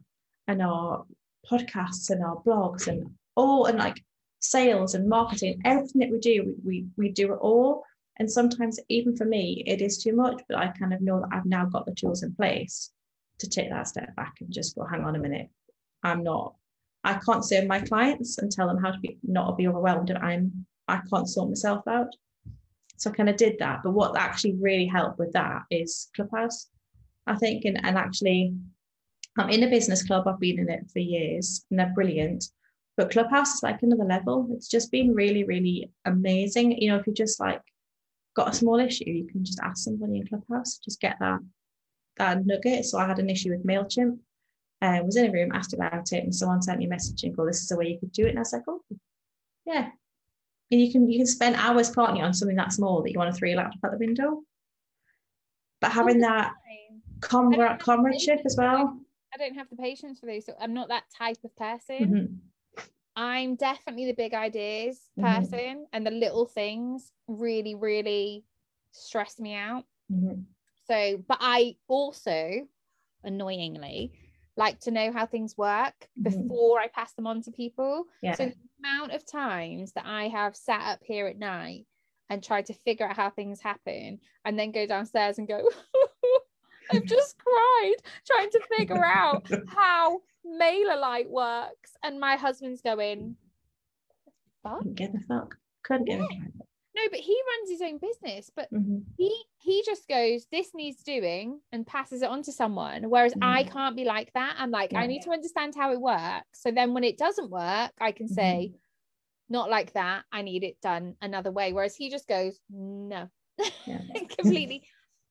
and 0.47 0.61
our 0.61 1.05
podcasts 1.49 2.09
and 2.09 2.23
our 2.23 2.41
blogs 2.43 2.87
and 2.87 3.11
all 3.35 3.65
and 3.65 3.77
like 3.77 4.03
sales 4.39 4.95
and 4.95 5.07
marketing, 5.07 5.61
everything 5.65 5.99
that 5.99 6.11
we 6.11 6.19
do, 6.19 6.55
we, 6.63 6.81
we, 6.81 6.85
we 6.97 7.09
do 7.09 7.33
it 7.33 7.37
all. 7.37 7.83
And 8.17 8.31
sometimes, 8.31 8.79
even 8.89 9.15
for 9.15 9.25
me, 9.25 9.63
it 9.67 9.81
is 9.81 10.01
too 10.01 10.15
much, 10.15 10.41
but 10.49 10.57
I 10.57 10.67
kind 10.79 10.93
of 10.93 11.01
know 11.01 11.19
that 11.19 11.29
I've 11.31 11.45
now 11.45 11.65
got 11.65 11.85
the 11.85 11.93
tools 11.93 12.23
in 12.23 12.33
place 12.33 12.91
to 13.39 13.49
take 13.49 13.69
that 13.69 13.87
step 13.87 14.15
back 14.15 14.35
and 14.39 14.51
just 14.51 14.75
go, 14.75 14.85
hang 14.85 15.03
on 15.03 15.15
a 15.15 15.19
minute, 15.19 15.49
I'm 16.01 16.23
not 16.23 16.55
I 17.05 17.19
can't 17.25 17.45
serve 17.45 17.67
my 17.67 17.79
clients 17.79 18.39
and 18.39 18.51
tell 18.51 18.67
them 18.67 18.81
how 18.83 18.91
to 18.91 18.99
be 18.99 19.17
not 19.23 19.57
be 19.57 19.67
overwhelmed 19.67 20.09
if 20.09 20.17
I'm 20.21 20.65
I 20.87 21.01
can't 21.09 21.29
sort 21.29 21.49
myself 21.49 21.87
out. 21.87 22.09
so 22.97 23.09
I 23.11 23.13
kind 23.13 23.29
of 23.29 23.37
did 23.37 23.57
that. 23.59 23.81
But 23.83 23.91
what 23.91 24.17
actually 24.17 24.55
really 24.55 24.87
helped 24.87 25.19
with 25.19 25.31
that 25.33 25.63
is 25.71 26.09
Clubhouse, 26.15 26.67
I 27.27 27.35
think, 27.35 27.65
and, 27.65 27.83
and 27.85 27.97
actually 27.97 28.55
I'm 29.37 29.49
in 29.49 29.63
a 29.63 29.69
business 29.69 30.03
club. 30.03 30.27
I've 30.27 30.39
been 30.39 30.59
in 30.59 30.69
it 30.69 30.89
for 30.91 30.99
years 30.99 31.65
and 31.69 31.79
they're 31.79 31.93
brilliant. 31.93 32.45
But 32.97 33.11
Clubhouse 33.11 33.55
is 33.55 33.63
like 33.63 33.83
another 33.83 34.05
level. 34.05 34.47
It's 34.51 34.69
just 34.69 34.91
been 34.91 35.13
really, 35.13 35.43
really 35.43 35.91
amazing. 36.05 36.81
You 36.81 36.89
know, 36.89 36.97
if 36.97 37.07
you 37.07 37.13
just 37.13 37.39
like 37.39 37.61
got 38.35 38.49
a 38.49 38.53
small 38.53 38.79
issue, 38.79 39.09
you 39.09 39.27
can 39.27 39.43
just 39.43 39.59
ask 39.61 39.83
somebody 39.83 40.19
in 40.19 40.27
Clubhouse, 40.27 40.77
just 40.77 41.01
get 41.01 41.17
that 41.19 41.39
that 42.17 42.45
nugget. 42.45 42.85
So 42.85 42.97
I 42.97 43.07
had 43.07 43.19
an 43.19 43.29
issue 43.29 43.51
with 43.51 43.65
MailChimp. 43.65 44.17
Uh, 44.85 45.03
was 45.03 45.15
in 45.15 45.29
a 45.29 45.31
room, 45.31 45.51
asked 45.53 45.73
about 45.73 46.11
it, 46.11 46.23
and 46.23 46.33
someone 46.33 46.61
sent 46.61 46.79
me 46.79 46.85
a 46.85 46.89
message 46.89 47.23
and 47.23 47.35
go, 47.35 47.45
This 47.45 47.61
is 47.61 47.67
the 47.67 47.77
way 47.77 47.87
you 47.87 47.99
could 47.99 48.11
do 48.11 48.25
it. 48.25 48.29
And 48.29 48.39
I 48.39 48.41
was 48.41 48.53
like, 48.53 48.63
Oh, 48.67 48.81
yeah. 49.65 49.89
And 50.71 50.81
you 50.81 50.91
can 50.91 51.09
you 51.09 51.19
can 51.19 51.27
spend 51.27 51.55
hours, 51.55 51.93
can't 51.93 52.21
on 52.21 52.33
something 52.33 52.57
that 52.57 52.73
small 52.73 53.01
that 53.01 53.11
you 53.11 53.19
want 53.19 53.33
to 53.33 53.37
throw 53.37 53.49
your 53.49 53.57
laptop 53.57 53.83
out 53.83 53.91
the 53.91 53.97
window. 53.97 54.43
But 55.81 55.91
having 55.91 56.19
that 56.19 56.53
comrade, 57.21 57.79
comradeship 57.79 58.41
as 58.45 58.55
well. 58.57 58.99
I 59.33 59.37
don't 59.37 59.55
have 59.55 59.69
the 59.69 59.75
patience 59.75 60.19
for 60.19 60.27
those. 60.27 60.45
So 60.45 60.53
I'm 60.59 60.73
not 60.73 60.87
that 60.89 61.03
type 61.15 61.37
of 61.43 61.55
person. 61.55 61.99
Mm-hmm. 61.99 62.83
I'm 63.15 63.55
definitely 63.55 64.05
the 64.05 64.13
big 64.13 64.33
ideas 64.33 64.99
mm-hmm. 65.17 65.35
person, 65.35 65.59
mm-hmm. 65.59 65.83
and 65.93 66.05
the 66.05 66.11
little 66.11 66.45
things 66.45 67.11
really, 67.27 67.75
really 67.75 68.43
stress 68.91 69.39
me 69.39 69.55
out. 69.55 69.85
Mm-hmm. 70.11 70.41
So, 70.87 71.23
but 71.27 71.37
I 71.41 71.75
also, 71.87 72.67
annoyingly, 73.23 74.11
like 74.57 74.79
to 74.81 74.91
know 74.91 75.11
how 75.11 75.25
things 75.25 75.57
work 75.57 75.93
mm-hmm. 76.19 76.23
before 76.23 76.79
I 76.79 76.87
pass 76.87 77.13
them 77.13 77.27
on 77.27 77.41
to 77.43 77.51
people. 77.51 78.05
Yeah. 78.21 78.35
So 78.35 78.45
the 78.45 78.55
amount 78.79 79.13
of 79.13 79.25
times 79.25 79.93
that 79.93 80.05
I 80.05 80.27
have 80.29 80.55
sat 80.55 80.81
up 80.81 80.99
here 81.03 81.27
at 81.27 81.37
night 81.37 81.85
and 82.29 82.43
tried 82.43 82.67
to 82.67 82.73
figure 82.73 83.07
out 83.07 83.15
how 83.15 83.29
things 83.29 83.61
happen 83.61 84.19
and 84.45 84.57
then 84.57 84.71
go 84.71 84.87
downstairs 84.87 85.37
and 85.37 85.47
go 85.47 85.61
I've 86.91 87.05
just 87.05 87.37
cried 87.45 87.95
trying 88.25 88.49
to 88.51 88.61
figure 88.77 89.03
out 89.03 89.47
how 89.67 90.21
MailerLite 90.45 91.29
works. 91.29 91.91
And 92.03 92.19
my 92.19 92.35
husband's 92.35 92.81
going, 92.81 93.35
fuck? 94.63 94.83
Get 94.93 95.13
the 95.13 95.19
fuck. 95.27 95.55
Couldn't 95.83 96.05
get 96.05 96.19
yeah. 96.19 96.27
No, 96.95 97.01
but 97.11 97.19
he 97.19 97.37
runs 97.57 97.69
his 97.69 97.81
own 97.81 97.97
business, 97.97 98.49
but 98.55 98.71
mm-hmm. 98.73 98.99
he 99.17 99.43
he 99.57 99.83
just 99.85 100.07
goes, 100.07 100.45
this 100.51 100.69
needs 100.73 101.03
doing 101.03 101.59
and 101.71 101.85
passes 101.85 102.21
it 102.21 102.29
on 102.29 102.43
to 102.43 102.51
someone. 102.51 103.09
Whereas 103.09 103.33
mm-hmm. 103.33 103.43
I 103.43 103.63
can't 103.63 103.95
be 103.95 104.05
like 104.05 104.31
that. 104.33 104.55
I'm 104.57 104.71
like, 104.71 104.93
yeah. 104.93 104.99
I 104.99 105.07
need 105.07 105.23
to 105.23 105.31
understand 105.31 105.73
how 105.75 105.91
it 105.91 105.99
works. 105.99 106.45
So 106.53 106.71
then 106.71 106.93
when 106.93 107.03
it 107.03 107.17
doesn't 107.17 107.49
work, 107.49 107.91
I 107.99 108.11
can 108.11 108.27
mm-hmm. 108.27 108.35
say, 108.35 108.73
not 109.49 109.69
like 109.69 109.93
that. 109.93 110.23
I 110.31 110.41
need 110.41 110.63
it 110.63 110.79
done 110.81 111.15
another 111.21 111.51
way. 111.51 111.73
Whereas 111.73 111.95
he 111.95 112.09
just 112.09 112.27
goes, 112.27 112.59
no. 112.69 113.27
Yeah. 113.85 114.01
completely 114.37 114.83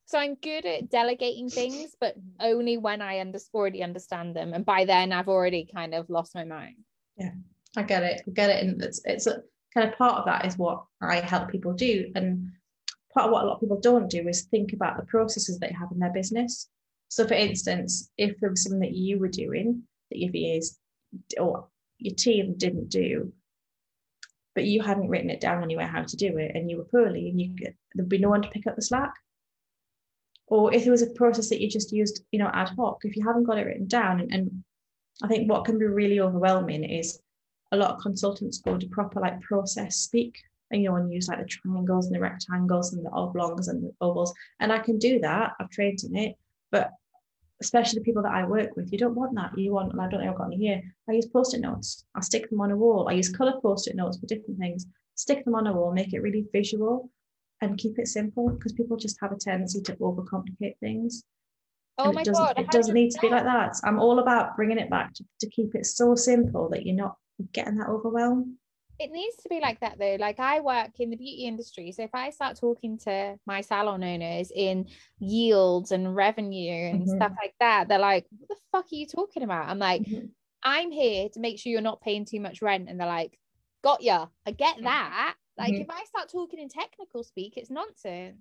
so 0.06 0.18
I'm 0.18 0.34
good 0.34 0.66
at 0.66 0.90
delegating 0.90 1.48
things, 1.48 1.96
but 1.98 2.14
only 2.38 2.76
when 2.76 3.00
I 3.00 3.20
under- 3.20 3.38
already 3.54 3.82
understand 3.82 4.36
them. 4.36 4.52
And 4.52 4.64
by 4.64 4.84
then 4.84 5.12
I've 5.12 5.28
already 5.28 5.68
kind 5.74 5.94
of 5.94 6.10
lost 6.10 6.34
my 6.34 6.44
mind. 6.44 6.76
Yeah, 7.16 7.30
I 7.76 7.82
get 7.84 8.02
it. 8.02 8.22
I 8.26 8.30
get 8.30 8.50
it. 8.50 8.62
And 8.62 8.82
it's, 8.82 9.00
it's 9.04 9.26
a 9.26 9.42
kind 9.74 9.88
of 9.88 9.98
part 9.98 10.18
of 10.18 10.26
that 10.26 10.46
is 10.46 10.56
what 10.56 10.84
I 11.00 11.16
help 11.16 11.50
people 11.50 11.72
do. 11.72 12.10
And 12.14 12.52
part 13.12 13.26
of 13.26 13.32
what 13.32 13.44
a 13.44 13.46
lot 13.46 13.54
of 13.54 13.60
people 13.60 13.80
don't 13.80 14.08
do 14.08 14.28
is 14.28 14.42
think 14.42 14.72
about 14.72 14.96
the 14.96 15.06
processes 15.06 15.58
they 15.58 15.72
have 15.72 15.90
in 15.92 15.98
their 15.98 16.12
business. 16.12 16.68
So, 17.08 17.26
for 17.26 17.34
instance, 17.34 18.10
if 18.16 18.38
there 18.40 18.50
was 18.50 18.62
something 18.62 18.80
that 18.80 18.92
you 18.92 19.18
were 19.18 19.28
doing 19.28 19.82
that 20.10 20.18
your 20.18 20.32
VAs 20.32 20.78
or 21.38 21.68
your 21.98 22.14
team 22.14 22.54
didn't 22.56 22.88
do, 22.88 23.32
but 24.54 24.64
you 24.64 24.82
hadn't 24.82 25.08
written 25.08 25.30
it 25.30 25.40
down 25.40 25.62
anywhere 25.62 25.86
how 25.86 26.02
to 26.02 26.16
do 26.16 26.38
it, 26.38 26.52
and 26.54 26.70
you 26.70 26.78
were 26.78 26.84
poorly, 26.84 27.28
and 27.28 27.40
you 27.40 27.54
there'd 27.94 28.08
be 28.08 28.18
no 28.18 28.30
one 28.30 28.42
to 28.42 28.48
pick 28.48 28.66
up 28.66 28.76
the 28.76 28.82
slack 28.82 29.12
or 30.46 30.72
if 30.74 30.86
it 30.86 30.90
was 30.90 31.02
a 31.02 31.10
process 31.10 31.48
that 31.48 31.60
you 31.60 31.68
just 31.68 31.92
used 31.92 32.22
you 32.30 32.38
know 32.38 32.50
ad 32.52 32.70
hoc 32.76 32.98
if 33.04 33.16
you 33.16 33.24
haven't 33.24 33.44
got 33.44 33.58
it 33.58 33.66
written 33.66 33.86
down 33.86 34.20
and, 34.20 34.32
and 34.32 34.64
i 35.22 35.28
think 35.28 35.48
what 35.48 35.64
can 35.64 35.78
be 35.78 35.86
really 35.86 36.20
overwhelming 36.20 36.84
is 36.84 37.20
a 37.72 37.76
lot 37.76 37.90
of 37.90 38.00
consultants 38.00 38.58
go 38.58 38.76
to 38.78 38.86
proper 38.88 39.20
like 39.20 39.40
process 39.40 39.96
speak 39.96 40.36
and 40.70 40.82
you 40.82 40.88
know 40.88 40.96
and 40.96 41.12
use 41.12 41.28
like 41.28 41.38
the 41.38 41.44
triangles 41.44 42.06
and 42.06 42.14
the 42.14 42.20
rectangles 42.20 42.92
and 42.92 43.04
the 43.04 43.10
oblongs 43.10 43.68
and 43.68 43.82
the 43.82 43.92
ovals 44.00 44.32
and 44.60 44.72
i 44.72 44.78
can 44.78 44.98
do 44.98 45.18
that 45.18 45.52
i've 45.60 45.70
trained 45.70 46.02
in 46.04 46.16
it 46.16 46.36
but 46.70 46.90
especially 47.60 47.98
the 47.98 48.04
people 48.04 48.22
that 48.22 48.32
i 48.32 48.44
work 48.44 48.76
with 48.76 48.90
you 48.92 48.98
don't 48.98 49.14
want 49.14 49.34
that 49.34 49.56
you 49.56 49.72
want 49.72 49.92
and 49.92 50.00
i 50.00 50.08
don't 50.08 50.20
think 50.20 50.30
i've 50.30 50.38
got 50.38 50.46
any 50.46 50.56
here 50.56 50.82
i 51.08 51.12
use 51.12 51.26
post-it 51.26 51.60
notes 51.60 52.04
i 52.14 52.20
stick 52.20 52.48
them 52.50 52.60
on 52.60 52.70
a 52.70 52.76
wall 52.76 53.08
i 53.08 53.12
use 53.12 53.28
color 53.28 53.54
post-it 53.60 53.96
notes 53.96 54.18
for 54.18 54.26
different 54.26 54.58
things 54.58 54.86
stick 55.14 55.44
them 55.44 55.54
on 55.54 55.66
a 55.66 55.72
wall 55.72 55.92
make 55.92 56.12
it 56.12 56.20
really 56.20 56.44
visual 56.52 57.10
and 57.64 57.78
keep 57.78 57.98
it 57.98 58.08
simple 58.08 58.50
because 58.50 58.72
people 58.72 58.96
just 58.96 59.18
have 59.20 59.32
a 59.32 59.36
tendency 59.36 59.80
to 59.82 59.94
overcomplicate 59.96 60.78
things. 60.78 61.24
Oh 61.98 62.12
my 62.12 62.22
it 62.22 62.24
doesn't, 62.24 62.44
god! 62.44 62.58
It 62.58 62.70
doesn't 62.70 62.94
need 62.94 63.10
to 63.12 63.20
be 63.20 63.28
like 63.28 63.44
that. 63.44 63.76
I'm 63.84 64.00
all 64.00 64.18
about 64.18 64.56
bringing 64.56 64.78
it 64.78 64.90
back 64.90 65.14
to, 65.14 65.24
to 65.40 65.48
keep 65.48 65.74
it 65.74 65.86
so 65.86 66.14
simple 66.14 66.68
that 66.70 66.84
you're 66.84 66.96
not 66.96 67.16
getting 67.52 67.78
that 67.78 67.88
overwhelm. 67.88 68.58
It 68.98 69.10
needs 69.10 69.36
to 69.42 69.48
be 69.48 69.60
like 69.60 69.80
that 69.80 69.98
though. 69.98 70.16
Like 70.20 70.38
I 70.38 70.60
work 70.60 70.90
in 71.00 71.10
the 71.10 71.16
beauty 71.16 71.44
industry, 71.46 71.90
so 71.90 72.04
if 72.04 72.14
I 72.14 72.30
start 72.30 72.58
talking 72.58 72.96
to 73.00 73.36
my 73.44 73.60
salon 73.60 74.04
owners 74.04 74.52
in 74.54 74.86
yields 75.18 75.90
and 75.90 76.14
revenue 76.14 76.90
and 76.90 77.00
mm-hmm. 77.00 77.16
stuff 77.16 77.32
like 77.42 77.54
that, 77.58 77.88
they're 77.88 77.98
like, 77.98 78.26
"What 78.30 78.48
the 78.48 78.56
fuck 78.70 78.84
are 78.84 78.94
you 78.94 79.06
talking 79.06 79.42
about?" 79.42 79.68
I'm 79.68 79.80
like, 79.80 80.02
mm-hmm. 80.02 80.26
"I'm 80.62 80.92
here 80.92 81.28
to 81.30 81.40
make 81.40 81.58
sure 81.58 81.72
you're 81.72 81.80
not 81.80 82.02
paying 82.02 82.24
too 82.24 82.40
much 82.40 82.62
rent," 82.62 82.88
and 82.88 83.00
they're 83.00 83.08
like, 83.08 83.36
"Got 83.82 84.02
ya? 84.02 84.26
I 84.46 84.52
get 84.52 84.76
that." 84.82 85.34
Like 85.58 85.72
mm-hmm. 85.72 85.82
if 85.82 85.90
I 85.90 86.04
start 86.04 86.28
talking 86.30 86.60
in 86.60 86.68
technical 86.68 87.24
speak, 87.24 87.54
it's 87.56 87.70
nonsense. 87.70 88.38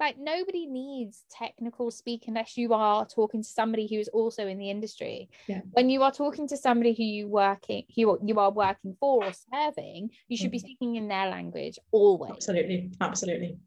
Like 0.00 0.16
nobody 0.18 0.66
needs 0.66 1.22
technical 1.30 1.90
speak 1.90 2.24
unless 2.26 2.56
you 2.56 2.72
are 2.72 3.06
talking 3.06 3.42
to 3.42 3.48
somebody 3.48 3.86
who's 3.86 4.08
also 4.08 4.46
in 4.46 4.56
the 4.56 4.70
industry. 4.70 5.28
Yeah. 5.46 5.60
When 5.72 5.90
you 5.90 6.02
are 6.02 6.10
talking 6.10 6.48
to 6.48 6.56
somebody 6.56 6.94
who 6.94 7.04
you 7.04 7.28
working 7.28 7.84
who 7.94 8.18
you 8.24 8.38
are 8.38 8.50
working 8.50 8.96
for 8.98 9.26
or 9.26 9.32
serving, 9.52 10.10
you 10.26 10.38
should 10.38 10.50
be 10.50 10.58
speaking 10.58 10.96
in 10.96 11.08
their 11.08 11.28
language 11.28 11.78
always. 11.92 12.32
Absolutely, 12.32 12.92
absolutely. 13.00 13.58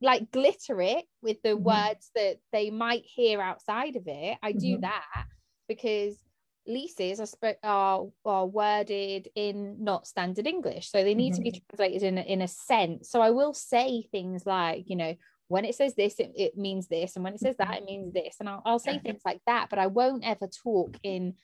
Like 0.00 0.30
glitter 0.30 0.80
it 0.80 1.04
with 1.20 1.42
the 1.42 1.50
mm-hmm. 1.50 1.64
words 1.64 2.10
that 2.14 2.36
they 2.52 2.70
might 2.70 3.02
hear 3.04 3.40
outside 3.40 3.96
of 3.96 4.04
it. 4.06 4.38
I 4.40 4.52
do 4.52 4.74
mm-hmm. 4.74 4.82
that 4.82 5.26
because 5.68 6.16
leases 6.66 7.20
are, 7.20 7.54
are, 7.62 8.06
are 8.24 8.46
worded 8.46 9.28
in 9.34 9.82
not 9.82 10.06
standard 10.06 10.46
English. 10.46 10.90
So 10.90 11.02
they 11.02 11.14
need 11.14 11.34
mm-hmm. 11.34 11.36
to 11.36 11.42
be 11.42 11.50
mm-hmm. 11.50 11.76
translated 11.76 12.02
in 12.02 12.18
a, 12.18 12.22
in 12.22 12.42
a 12.42 12.48
sense. 12.48 13.10
So 13.10 13.20
I 13.20 13.30
will 13.30 13.54
say 13.54 14.02
things 14.10 14.46
like, 14.46 14.84
you 14.88 14.96
know, 14.96 15.14
when 15.48 15.64
it 15.64 15.74
says 15.74 15.94
this, 15.94 16.18
it, 16.18 16.32
it 16.36 16.56
means 16.56 16.88
this. 16.88 17.16
And 17.16 17.24
when 17.24 17.34
it 17.34 17.40
says 17.40 17.56
that, 17.58 17.78
it 17.78 17.84
means 17.84 18.12
this. 18.14 18.36
And 18.40 18.48
I'll, 18.48 18.62
I'll 18.64 18.78
say 18.78 18.98
things 18.98 19.20
like 19.24 19.40
that, 19.46 19.68
but 19.70 19.78
I 19.78 19.88
won't 19.88 20.24
ever 20.24 20.46
talk 20.46 20.96
in, 21.02 21.34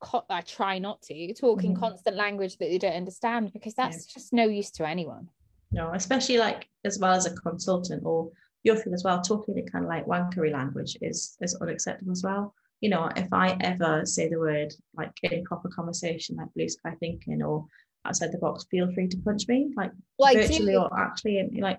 co- 0.00 0.24
I 0.30 0.40
try 0.40 0.78
not 0.78 1.02
to 1.02 1.34
talk 1.34 1.64
in 1.64 1.72
mm-hmm. 1.72 1.80
constant 1.80 2.16
language 2.16 2.56
that 2.58 2.70
they 2.70 2.78
don't 2.78 2.94
understand 2.94 3.52
because 3.52 3.74
that's 3.74 4.06
yeah. 4.06 4.14
just 4.14 4.32
no 4.32 4.44
use 4.44 4.70
to 4.72 4.88
anyone. 4.88 5.28
No, 5.70 5.92
especially 5.92 6.38
like 6.38 6.68
as 6.84 6.98
well 6.98 7.12
as 7.12 7.26
a 7.26 7.34
consultant 7.34 8.02
or 8.06 8.30
you'll 8.62 8.76
feel 8.76 8.94
as 8.94 9.04
well, 9.04 9.20
talking 9.20 9.58
in 9.58 9.66
kind 9.66 9.84
of 9.84 9.90
like 9.90 10.06
wankery 10.06 10.50
language 10.50 10.96
is, 11.02 11.36
is 11.42 11.54
unacceptable 11.56 12.12
as 12.12 12.22
well 12.22 12.54
you 12.80 12.90
know, 12.90 13.10
if 13.16 13.32
I 13.32 13.56
ever 13.60 14.06
say 14.06 14.28
the 14.28 14.38
word 14.38 14.72
like 14.96 15.12
in 15.22 15.44
proper 15.44 15.68
conversation, 15.68 16.36
like 16.36 16.52
blue 16.54 16.68
sky 16.68 16.94
thinking 17.00 17.42
or 17.42 17.66
outside 18.04 18.32
the 18.32 18.38
box, 18.38 18.66
feel 18.70 18.92
free 18.92 19.08
to 19.08 19.16
punch 19.18 19.48
me, 19.48 19.72
like 19.76 19.92
well, 20.18 20.34
virtually 20.34 20.76
or 20.76 20.88
actually, 20.98 21.38
and 21.38 21.58
like, 21.60 21.78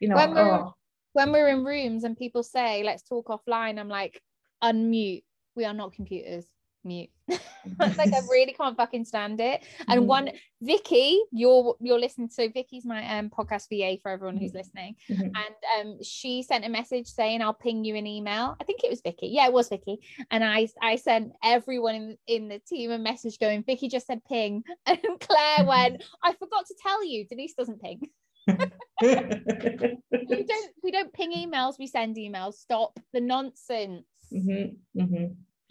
you 0.00 0.08
know, 0.08 0.16
when 0.16 0.34
we're, 0.34 0.54
oh. 0.54 0.74
when 1.12 1.32
we're 1.32 1.48
in 1.48 1.64
rooms 1.64 2.04
and 2.04 2.16
people 2.16 2.42
say, 2.42 2.82
let's 2.84 3.02
talk 3.02 3.26
offline, 3.26 3.78
I'm 3.78 3.88
like, 3.88 4.22
unmute. 4.62 5.24
We 5.56 5.64
are 5.64 5.74
not 5.74 5.92
computers 5.92 6.44
mute. 6.88 7.10
like 7.78 8.12
I 8.12 8.20
really 8.30 8.52
can't 8.52 8.76
fucking 8.76 9.04
stand 9.04 9.40
it. 9.40 9.64
And 9.88 10.00
mm-hmm. 10.00 10.08
one 10.08 10.30
Vicky, 10.60 11.20
you're 11.30 11.76
you're 11.80 11.98
listening 11.98 12.30
to 12.36 12.50
Vicky's 12.50 12.84
my 12.84 13.18
um 13.18 13.30
podcast 13.30 13.68
VA 13.68 14.00
for 14.00 14.10
everyone 14.10 14.36
who's 14.36 14.50
mm-hmm. 14.50 14.58
listening. 14.58 14.96
Mm-hmm. 15.10 15.22
And 15.22 15.96
um 15.96 16.02
she 16.02 16.42
sent 16.42 16.64
a 16.64 16.68
message 16.68 17.06
saying 17.06 17.42
I'll 17.42 17.54
ping 17.54 17.84
you 17.84 17.94
an 17.96 18.06
email. 18.06 18.56
I 18.60 18.64
think 18.64 18.82
it 18.84 18.90
was 18.90 19.00
Vicky. 19.00 19.28
Yeah, 19.28 19.46
it 19.46 19.52
was 19.52 19.68
Vicky. 19.68 20.00
And 20.30 20.42
I 20.44 20.68
I 20.80 20.96
sent 20.96 21.32
everyone 21.44 21.94
in, 21.94 22.16
in 22.26 22.48
the 22.48 22.58
team 22.60 22.90
a 22.90 22.98
message 22.98 23.38
going, 23.38 23.62
Vicky 23.62 23.88
just 23.88 24.06
said 24.06 24.24
ping. 24.24 24.64
And 24.86 25.00
Claire 25.20 25.66
went, 25.66 26.02
I 26.22 26.32
forgot 26.32 26.66
to 26.66 26.74
tell 26.82 27.04
you, 27.04 27.26
Denise 27.26 27.54
doesn't 27.54 27.82
ping. 27.82 28.00
we 28.48 28.56
don't 29.02 30.70
we 30.82 30.90
don't 30.90 31.12
ping 31.12 31.32
emails, 31.32 31.78
we 31.78 31.86
send 31.86 32.16
emails. 32.16 32.54
Stop 32.54 32.98
the 33.12 33.20
nonsense. 33.20 34.06
Mm-hmm. 34.32 35.00
Mm-hmm. 35.00 35.24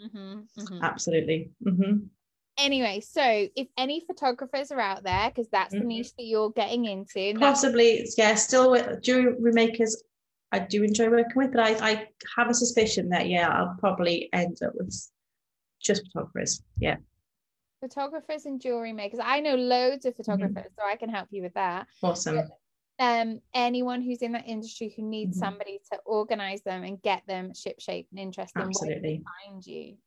Mm-hmm, 0.04 0.62
mm-hmm. 0.62 0.84
Absolutely. 0.84 1.52
Mm-hmm. 1.66 1.98
Anyway, 2.60 3.02
so 3.02 3.48
if 3.56 3.68
any 3.78 4.04
photographers 4.08 4.72
are 4.72 4.80
out 4.80 5.04
there, 5.04 5.30
because 5.30 5.48
that's 5.50 5.74
the 5.74 5.80
mm-hmm. 5.80 5.88
niche 5.90 6.16
that 6.18 6.26
you're 6.26 6.52
getting 6.52 6.86
into, 6.86 7.36
possibly, 7.40 8.08
yeah, 8.18 8.34
still 8.36 8.72
with 8.72 9.02
jewelry 9.04 9.52
makers, 9.52 10.04
I 10.52 10.60
do 10.60 10.84
enjoy 10.84 11.10
working 11.10 11.34
with, 11.36 11.52
but 11.52 11.62
I, 11.62 11.90
I 11.90 12.08
have 12.36 12.50
a 12.50 12.54
suspicion 12.54 13.10
that 13.10 13.28
yeah, 13.28 13.48
I'll 13.50 13.76
probably 13.80 14.30
end 14.34 14.58
up 14.66 14.74
with 14.76 14.96
just 15.80 16.04
photographers. 16.08 16.64
Yeah. 16.80 16.98
Photographers 17.82 18.46
and 18.46 18.60
jewelry 18.60 18.94
makers. 18.94 19.20
I 19.22 19.40
know 19.40 19.56
loads 19.56 20.06
of 20.06 20.14
mm-hmm. 20.14 20.24
photographers, 20.24 20.72
so 20.78 20.84
I 20.86 20.96
can 20.96 21.10
help 21.10 21.28
you 21.32 21.44
with 21.44 21.54
that. 21.54 21.86
Awesome. 22.02 22.38
But 22.38 22.48
um 23.00 23.40
anyone 23.54 24.02
who's 24.02 24.22
in 24.22 24.32
that 24.32 24.48
industry 24.48 24.94
who 24.96 25.04
needs 25.04 25.38
Mhm. 25.38 25.40
somebody 25.46 25.80
to 25.92 26.00
organize 26.06 26.62
them 26.64 26.84
and 26.84 27.02
get 27.02 27.22
them 27.28 27.54
ship 27.54 27.80
shape 27.80 28.08
and 28.12 28.20
interesting 28.20 28.62
Absolutely. 28.62 29.24
find 29.46 29.66
you 29.66 29.98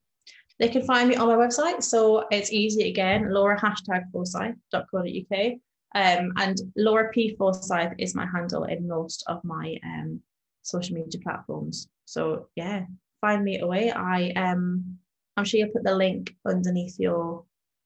They 0.59 0.69
can 0.69 0.83
find 0.83 1.09
me 1.09 1.17
on 1.17 1.27
my 1.29 1.37
website. 1.37 1.83
So 1.83 2.27
it's 2.31 2.53
easy 2.53 2.89
again, 2.91 3.33
Laura 3.33 3.59
hashtag 3.59 4.03
forsyth.co.uk. 4.13 5.53
Um, 5.95 6.33
and 6.37 6.57
Laura 6.77 7.09
P 7.11 7.35
Forsyth 7.37 7.95
is 7.99 8.15
my 8.15 8.27
handle 8.27 8.65
in 8.65 8.87
most 8.87 9.25
of 9.27 9.43
my 9.43 9.77
um, 9.85 10.23
social 10.63 10.95
media 10.97 11.21
platforms. 11.23 11.89
So 12.05 12.49
yeah, 12.57 12.85
find 13.21 13.43
me 13.43 13.61
away. 13.61 13.91
I 13.91 14.31
um 14.33 14.99
I'm 15.37 15.45
sure 15.47 15.59
you'll 15.61 15.71
put 15.73 15.85
the 15.85 15.95
link 15.97 16.37
underneath 16.45 16.99
your 16.99 17.45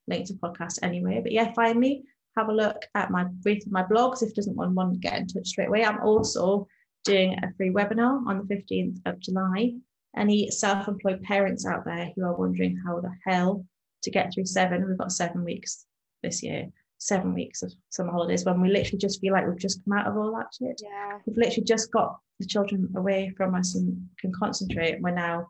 link 0.09 0.27
to 0.27 0.35
podcast 0.35 0.81
anyway. 0.83 1.21
But 1.23 1.33
yeah, 1.33 1.53
find 1.53 1.79
me, 1.79 2.03
have 2.37 2.49
a 2.49 2.53
look 2.53 2.85
at 2.95 3.11
my 3.11 3.25
brief 3.25 3.63
my 3.67 3.83
blogs 3.83 4.23
if 4.23 4.35
doesn't 4.35 4.57
want 4.57 4.75
one 4.75 4.95
get 4.95 5.19
in 5.19 5.27
touch 5.27 5.49
straight 5.49 5.69
away. 5.69 5.85
I'm 5.85 6.01
also 6.01 6.67
doing 7.05 7.35
a 7.35 7.53
free 7.57 7.71
webinar 7.71 8.27
on 8.27 8.47
the 8.47 8.55
15th 8.55 9.01
of 9.07 9.21
July. 9.21 9.75
Any 10.17 10.51
self-employed 10.51 11.23
parents 11.23 11.67
out 11.67 11.85
there 11.85 12.13
who 12.15 12.25
are 12.25 12.35
wondering 12.35 12.81
how 12.85 13.01
the 13.01 13.13
hell 13.27 13.65
to 14.03 14.11
get 14.11 14.33
through 14.33 14.47
seven, 14.47 14.87
we've 14.87 14.99
got 14.99 15.13
seven 15.13 15.45
weeks 15.45 15.87
this 16.23 16.43
year, 16.43 16.69
seven 16.99 17.35
weeks 17.35 17.63
of 17.63 17.73
summer 17.91 18.13
holidays 18.13 18.45
when 18.45 18.61
we 18.61 18.69
literally 18.69 18.99
just 18.99 19.21
feel 19.21 19.33
like 19.33 19.47
we've 19.47 19.59
just 19.59 19.85
come 19.85 19.99
out 19.99 20.07
of 20.07 20.17
all 20.17 20.33
that 20.37 20.55
shit. 20.57 20.81
yeah 20.83 21.19
We've 21.27 21.37
literally 21.37 21.65
just 21.65 21.91
got 21.93 22.19
the 22.41 22.47
children 22.47 22.93
away 22.97 23.33
from 23.37 23.55
us 23.55 23.75
and 23.75 24.09
can 24.19 24.33
concentrate. 24.33 25.01
We're 25.01 25.11
now 25.11 25.49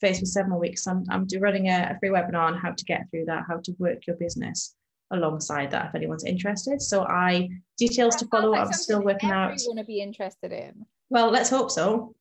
faced 0.00 0.20
with 0.20 0.30
seven 0.30 0.50
more 0.50 0.60
weeks. 0.60 0.86
I'm, 0.86 1.04
I'm 1.10 1.26
running 1.40 1.68
a, 1.68 1.94
a 1.94 1.98
free 1.98 2.10
webinar 2.10 2.46
on 2.46 2.56
how 2.56 2.72
to 2.72 2.84
get 2.84 3.10
through 3.10 3.26
that, 3.26 3.44
how 3.48 3.58
to 3.58 3.72
work 3.78 4.06
your 4.06 4.16
business 4.16 4.74
alongside 5.14 5.70
that 5.70 5.86
if 5.86 5.94
anyone's 5.94 6.24
interested. 6.24 6.80
So 6.82 7.04
I 7.04 7.48
details 7.76 8.16
to 8.16 8.26
follow. 8.26 8.54
I'm 8.54 8.72
still 8.72 9.02
working 9.02 9.30
out. 9.30 9.54
Want 9.66 9.78
to 9.78 9.84
be 9.84 10.00
interested 10.00 10.52
in 10.52 10.84
Well, 11.10 11.30
let's 11.30 11.50
hope 11.50 11.70
so. 11.70 12.14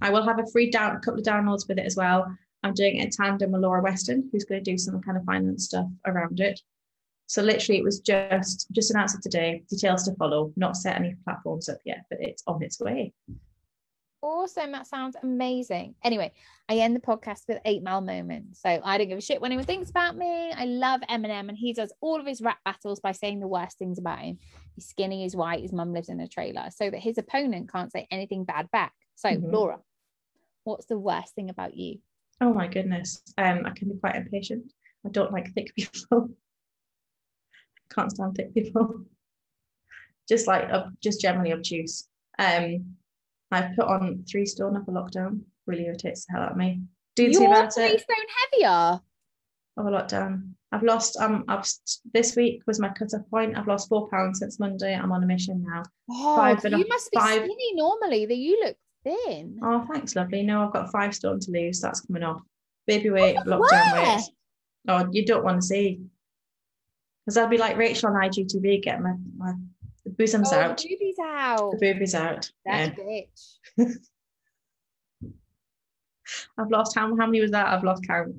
I 0.00 0.10
will 0.10 0.24
have 0.24 0.38
a 0.38 0.46
free 0.50 0.70
down, 0.70 0.96
a 0.96 1.00
couple 1.00 1.20
of 1.20 1.26
downloads 1.26 1.68
with 1.68 1.78
it 1.78 1.86
as 1.86 1.96
well. 1.96 2.26
I'm 2.62 2.74
doing 2.74 2.96
it 2.96 3.04
in 3.04 3.10
tandem 3.10 3.52
with 3.52 3.62
Laura 3.62 3.82
Weston, 3.82 4.28
who's 4.32 4.44
going 4.44 4.62
to 4.62 4.70
do 4.70 4.78
some 4.78 5.00
kind 5.02 5.18
of 5.18 5.24
finance 5.24 5.66
stuff 5.66 5.86
around 6.06 6.40
it. 6.40 6.60
So 7.26 7.42
literally, 7.42 7.78
it 7.78 7.84
was 7.84 8.00
just 8.00 8.66
just 8.72 8.90
announced 8.90 9.16
it 9.16 9.22
today. 9.22 9.62
Details 9.70 10.04
to 10.04 10.14
follow. 10.14 10.52
Not 10.56 10.76
set 10.76 10.96
any 10.96 11.16
platforms 11.24 11.68
up 11.68 11.78
yet, 11.84 12.04
but 12.10 12.20
it's 12.20 12.42
on 12.46 12.62
its 12.62 12.80
way. 12.80 13.12
Awesome. 14.22 14.70
That 14.70 14.86
sounds 14.86 15.16
amazing. 15.22 15.96
Anyway, 16.04 16.32
I 16.68 16.76
end 16.76 16.94
the 16.94 17.00
podcast 17.00 17.48
with 17.48 17.58
eight 17.64 17.82
mile 17.82 18.00
moments. 18.00 18.62
So 18.62 18.80
I 18.84 18.96
don't 18.96 19.08
give 19.08 19.18
a 19.18 19.20
shit 19.20 19.40
what 19.40 19.46
anyone 19.48 19.64
thinks 19.66 19.90
about 19.90 20.16
me. 20.16 20.52
I 20.52 20.64
love 20.64 21.00
Eminem 21.10 21.48
and 21.48 21.58
he 21.58 21.72
does 21.72 21.92
all 22.00 22.20
of 22.20 22.26
his 22.26 22.40
rap 22.40 22.58
battles 22.64 23.00
by 23.00 23.10
saying 23.12 23.40
the 23.40 23.48
worst 23.48 23.78
things 23.78 23.98
about 23.98 24.20
him. 24.20 24.38
He's 24.76 24.86
skinny, 24.86 25.22
he's 25.24 25.34
white, 25.34 25.60
his 25.60 25.72
mum 25.72 25.92
lives 25.92 26.08
in 26.08 26.20
a 26.20 26.28
trailer, 26.28 26.68
so 26.70 26.88
that 26.88 27.00
his 27.00 27.18
opponent 27.18 27.70
can't 27.72 27.90
say 27.90 28.06
anything 28.12 28.44
bad 28.44 28.70
back. 28.70 28.92
So, 29.16 29.28
Mhm. 29.28 29.52
Laura, 29.52 29.80
what's 30.62 30.86
the 30.86 30.98
worst 30.98 31.34
thing 31.34 31.50
about 31.50 31.76
you? 31.76 31.98
Oh 32.40 32.54
my 32.54 32.68
goodness. 32.68 33.22
Um, 33.38 33.62
I 33.66 33.70
can 33.70 33.88
be 33.88 33.98
quite 33.98 34.14
impatient. 34.16 34.72
I 35.04 35.08
don't 35.08 35.32
like 35.32 35.52
thick 35.52 35.74
people. 35.76 36.30
Can't 37.92 38.10
stand 38.12 38.36
thick 38.36 38.54
people. 38.54 39.04
Just 40.28 40.46
like 40.46 40.70
ob- 40.70 40.98
just 41.00 41.20
generally 41.20 41.52
obtuse. 41.52 42.08
Um, 42.38 42.96
I've 43.52 43.76
put 43.76 43.86
on 43.86 44.24
three 44.30 44.46
stone 44.46 44.76
up 44.76 44.88
a 44.88 44.90
lockdown. 44.90 45.40
Really 45.66 45.84
irritates 45.86 46.24
the 46.26 46.32
hell 46.32 46.42
out 46.42 46.52
of 46.52 46.56
me. 46.56 46.82
Do 47.14 47.24
You're 47.24 47.46
about 47.46 47.72
three 47.74 47.84
it. 47.84 48.00
stone 48.00 48.26
heavier. 48.52 49.00
a 49.76 49.82
lockdown. 49.82 50.52
I've 50.72 50.82
lost 50.82 51.18
um 51.20 51.44
I've 51.48 51.66
this 52.14 52.34
week 52.34 52.62
was 52.66 52.80
my 52.80 52.88
cut-off 52.88 53.28
point. 53.30 53.56
I've 53.56 53.68
lost 53.68 53.88
four 53.88 54.08
pounds 54.08 54.38
since 54.38 54.58
Monday. 54.58 54.94
I'm 54.94 55.12
on 55.12 55.22
a 55.22 55.26
mission 55.26 55.62
now. 55.68 55.82
Oh, 56.10 56.34
Five 56.36 56.64
you 56.64 56.86
must 56.88 57.10
be 57.10 57.18
five- 57.18 57.44
skinny 57.44 57.74
normally. 57.74 58.24
That 58.26 58.36
you 58.36 58.58
look 58.64 58.76
thin. 59.04 59.58
Oh, 59.62 59.86
thanks, 59.92 60.16
lovely. 60.16 60.42
No, 60.42 60.64
I've 60.64 60.72
got 60.72 60.90
five 60.90 61.14
stone 61.14 61.40
to 61.40 61.50
lose. 61.50 61.80
That's 61.80 62.00
coming 62.00 62.22
off. 62.22 62.40
Baby 62.86 63.10
weight, 63.10 63.36
the 63.44 63.50
lockdown 63.52 63.92
where? 63.92 64.16
weight. 64.16 64.24
Oh, 64.88 65.08
you 65.12 65.24
don't 65.26 65.44
want 65.44 65.60
to 65.60 65.66
see. 65.66 66.00
Because 67.26 67.36
I'd 67.36 67.50
be 67.50 67.58
like 67.58 67.76
Rachel 67.76 68.08
on 68.10 68.14
IGTV, 68.16 68.82
get 68.82 69.00
my, 69.00 69.12
my 69.36 69.52
the 70.04 70.10
bosoms 70.10 70.52
oh, 70.52 70.56
out, 70.58 70.78
the 70.78 70.88
boobies 70.88 71.18
out. 71.22 71.70
the 71.72 71.78
boobies 71.78 72.14
out. 72.14 72.50
That 72.66 72.96
Yeah. 72.98 73.04
bitch. 73.04 73.98
I've 76.58 76.70
lost 76.70 76.94
how 76.94 77.08
how 77.16 77.26
many 77.26 77.40
was 77.40 77.50
that? 77.50 77.66
I've 77.66 77.84
lost 77.84 78.06
count. 78.06 78.34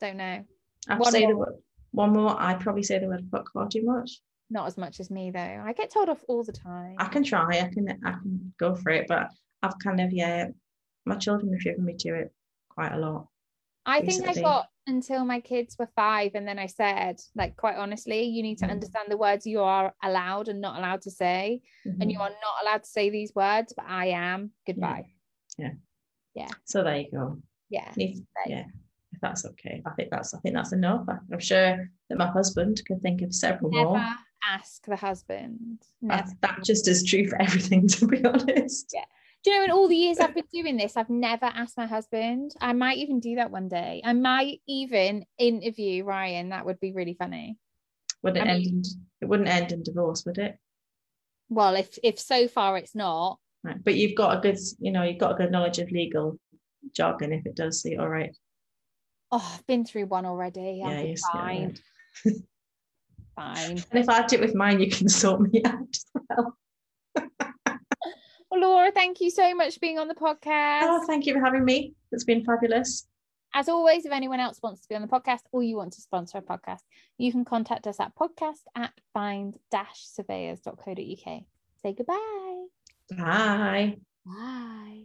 Don't 0.00 0.16
know. 0.16 0.24
I 0.24 0.92
have 0.92 0.98
to 0.98 1.02
One 1.02 1.12
say 1.12 1.20
the 1.26 1.34
more. 1.34 1.46
word 1.46 1.54
one 1.92 2.12
more. 2.12 2.36
I'd 2.40 2.60
probably 2.60 2.82
say 2.82 2.98
the 2.98 3.06
word 3.06 3.26
fuck 3.30 3.50
far 3.52 3.68
too 3.68 3.84
much. 3.84 4.20
Not 4.50 4.66
as 4.66 4.76
much 4.78 5.00
as 5.00 5.10
me 5.10 5.30
though. 5.30 5.62
I 5.64 5.72
get 5.72 5.90
told 5.90 6.08
off 6.08 6.24
all 6.28 6.44
the 6.44 6.52
time. 6.52 6.94
I 6.98 7.06
can 7.06 7.22
try. 7.22 7.48
I 7.60 7.68
can 7.72 7.88
I 8.04 8.12
can 8.12 8.52
go 8.58 8.74
for 8.74 8.90
it, 8.90 9.06
but 9.08 9.28
I've 9.62 9.78
kind 9.78 10.00
of 10.00 10.12
yeah. 10.12 10.48
My 11.06 11.16
children 11.16 11.52
have 11.52 11.60
driven 11.60 11.84
me 11.84 11.94
to 12.00 12.14
it 12.14 12.32
quite 12.68 12.92
a 12.92 12.98
lot. 12.98 13.28
I 13.86 14.00
think 14.00 14.24
I 14.24 14.28
recently. 14.28 14.42
got 14.42 14.68
until 14.88 15.24
my 15.24 15.40
kids 15.40 15.76
were 15.78 15.88
five, 15.94 16.32
and 16.34 16.48
then 16.48 16.58
I 16.58 16.66
said, 16.66 17.20
like, 17.36 17.56
quite 17.56 17.76
honestly, 17.76 18.22
you 18.24 18.42
need 18.42 18.58
to 18.58 18.66
Mhm. 18.66 18.70
understand 18.72 19.06
the 19.10 19.16
words 19.16 19.46
you 19.46 19.60
are 19.60 19.94
allowed 20.02 20.48
and 20.48 20.60
not 20.60 20.78
allowed 20.78 21.02
to 21.02 21.10
say, 21.10 21.60
and 21.84 22.10
you 22.10 22.18
Mhm. 22.18 22.22
are 22.22 22.30
not 22.30 22.62
allowed 22.62 22.82
to 22.82 22.88
say 22.88 23.10
these 23.10 23.34
words, 23.34 23.72
but 23.76 23.84
I 23.86 24.06
am. 24.06 24.52
Goodbye. 24.66 25.12
Yeah. 25.58 25.66
Yeah. 26.34 26.44
yeah. 26.46 26.50
So 26.64 26.82
there 26.82 26.98
you 27.00 27.10
go. 27.10 27.42
Yeah. 27.68 27.92
If- 27.96 28.18
yeah, 28.46 28.64
if 29.12 29.20
that's 29.20 29.44
okay. 29.44 29.82
I 29.84 29.90
think 29.90 30.10
that's 30.10 30.32
I 30.34 30.38
think 30.40 30.54
that's 30.54 30.72
enough. 30.72 31.06
I- 31.08 31.18
I'm 31.32 31.38
sure 31.38 31.90
that 32.08 32.18
my 32.18 32.26
husband 32.26 32.82
could 32.86 33.02
think 33.02 33.20
of 33.22 33.34
several 33.34 33.70
Never 33.70 33.90
more. 33.90 34.06
ask 34.44 34.84
the 34.86 34.96
husband. 34.96 35.84
That's, 36.00 36.30
Never. 36.30 36.38
that 36.42 36.64
just 36.64 36.88
is 36.88 37.04
true 37.04 37.26
for 37.28 37.36
everything, 37.42 37.86
to 37.88 38.06
be 38.06 38.24
honest. 38.24 38.90
Yeah. 38.94 39.04
Do 39.44 39.50
you 39.50 39.58
know, 39.58 39.64
in 39.64 39.70
all 39.70 39.88
the 39.88 39.96
years 39.96 40.18
I've 40.18 40.34
been 40.34 40.44
doing 40.52 40.76
this, 40.76 40.96
I've 40.96 41.10
never 41.10 41.46
asked 41.46 41.76
my 41.76 41.86
husband. 41.86 42.52
I 42.60 42.72
might 42.72 42.98
even 42.98 43.20
do 43.20 43.36
that 43.36 43.50
one 43.50 43.68
day. 43.68 44.02
I 44.04 44.12
might 44.12 44.60
even 44.66 45.24
interview 45.38 46.04
Ryan. 46.04 46.48
That 46.48 46.66
would 46.66 46.80
be 46.80 46.92
really 46.92 47.14
funny. 47.14 47.56
Would 48.22 48.36
it 48.36 48.42
I 48.42 48.50
end 48.50 48.66
in 48.66 48.82
it 49.20 49.26
wouldn't 49.26 49.48
end 49.48 49.72
in 49.72 49.82
divorce, 49.82 50.24
would 50.26 50.38
it? 50.38 50.58
Well, 51.48 51.76
if 51.76 51.98
if 52.02 52.18
so 52.18 52.48
far 52.48 52.76
it's 52.76 52.94
not, 52.94 53.38
Right. 53.64 53.82
But 53.82 53.96
you've 53.96 54.16
got 54.16 54.38
a 54.38 54.40
good, 54.40 54.58
you 54.78 54.92
know, 54.92 55.02
you've 55.02 55.18
got 55.18 55.32
a 55.32 55.34
good 55.34 55.50
knowledge 55.50 55.78
of 55.78 55.90
legal 55.90 56.38
jargon 56.94 57.32
if 57.32 57.44
it 57.44 57.56
does, 57.56 57.84
you're 57.84 58.00
all 58.00 58.08
right. 58.08 58.34
oh, 59.32 59.52
I've 59.54 59.66
been 59.66 59.84
through 59.84 60.06
one 60.06 60.26
already. 60.26 60.80
Yeah, 60.82 61.02
be 61.02 61.08
you're 61.08 61.16
still 61.16 61.40
all 61.40 61.46
fine. 61.46 61.76
Fine. 63.36 63.84
And 63.92 64.00
if 64.00 64.08
I 64.08 64.26
do 64.26 64.34
it 64.34 64.40
with 64.40 64.56
mine, 64.56 64.80
you 64.80 64.90
can 64.90 65.08
sort 65.22 65.40
me 65.40 65.62
out. 65.64 65.96
Well, 68.58 68.70
Laura, 68.70 68.90
thank 68.90 69.20
you 69.20 69.30
so 69.30 69.54
much 69.54 69.74
for 69.74 69.80
being 69.80 69.98
on 69.98 70.08
the 70.08 70.14
podcast. 70.14 70.82
Oh, 70.82 71.04
thank 71.06 71.26
you 71.26 71.34
for 71.34 71.40
having 71.40 71.64
me. 71.64 71.94
It's 72.10 72.24
been 72.24 72.44
fabulous. 72.44 73.06
As 73.54 73.68
always, 73.68 74.04
if 74.04 74.10
anyone 74.12 74.40
else 74.40 74.58
wants 74.62 74.80
to 74.82 74.88
be 74.88 74.96
on 74.96 75.02
the 75.02 75.08
podcast 75.08 75.42
or 75.52 75.62
you 75.62 75.76
want 75.76 75.92
to 75.92 76.00
sponsor 76.00 76.38
a 76.38 76.42
podcast, 76.42 76.80
you 77.18 77.30
can 77.30 77.44
contact 77.44 77.86
us 77.86 78.00
at 78.00 78.16
podcast 78.16 78.62
at 78.74 78.92
find-surveyors.co.uk. 79.14 81.42
Say 81.82 81.94
goodbye. 81.94 82.64
Bye. 83.16 83.98
Bye. 84.26 85.04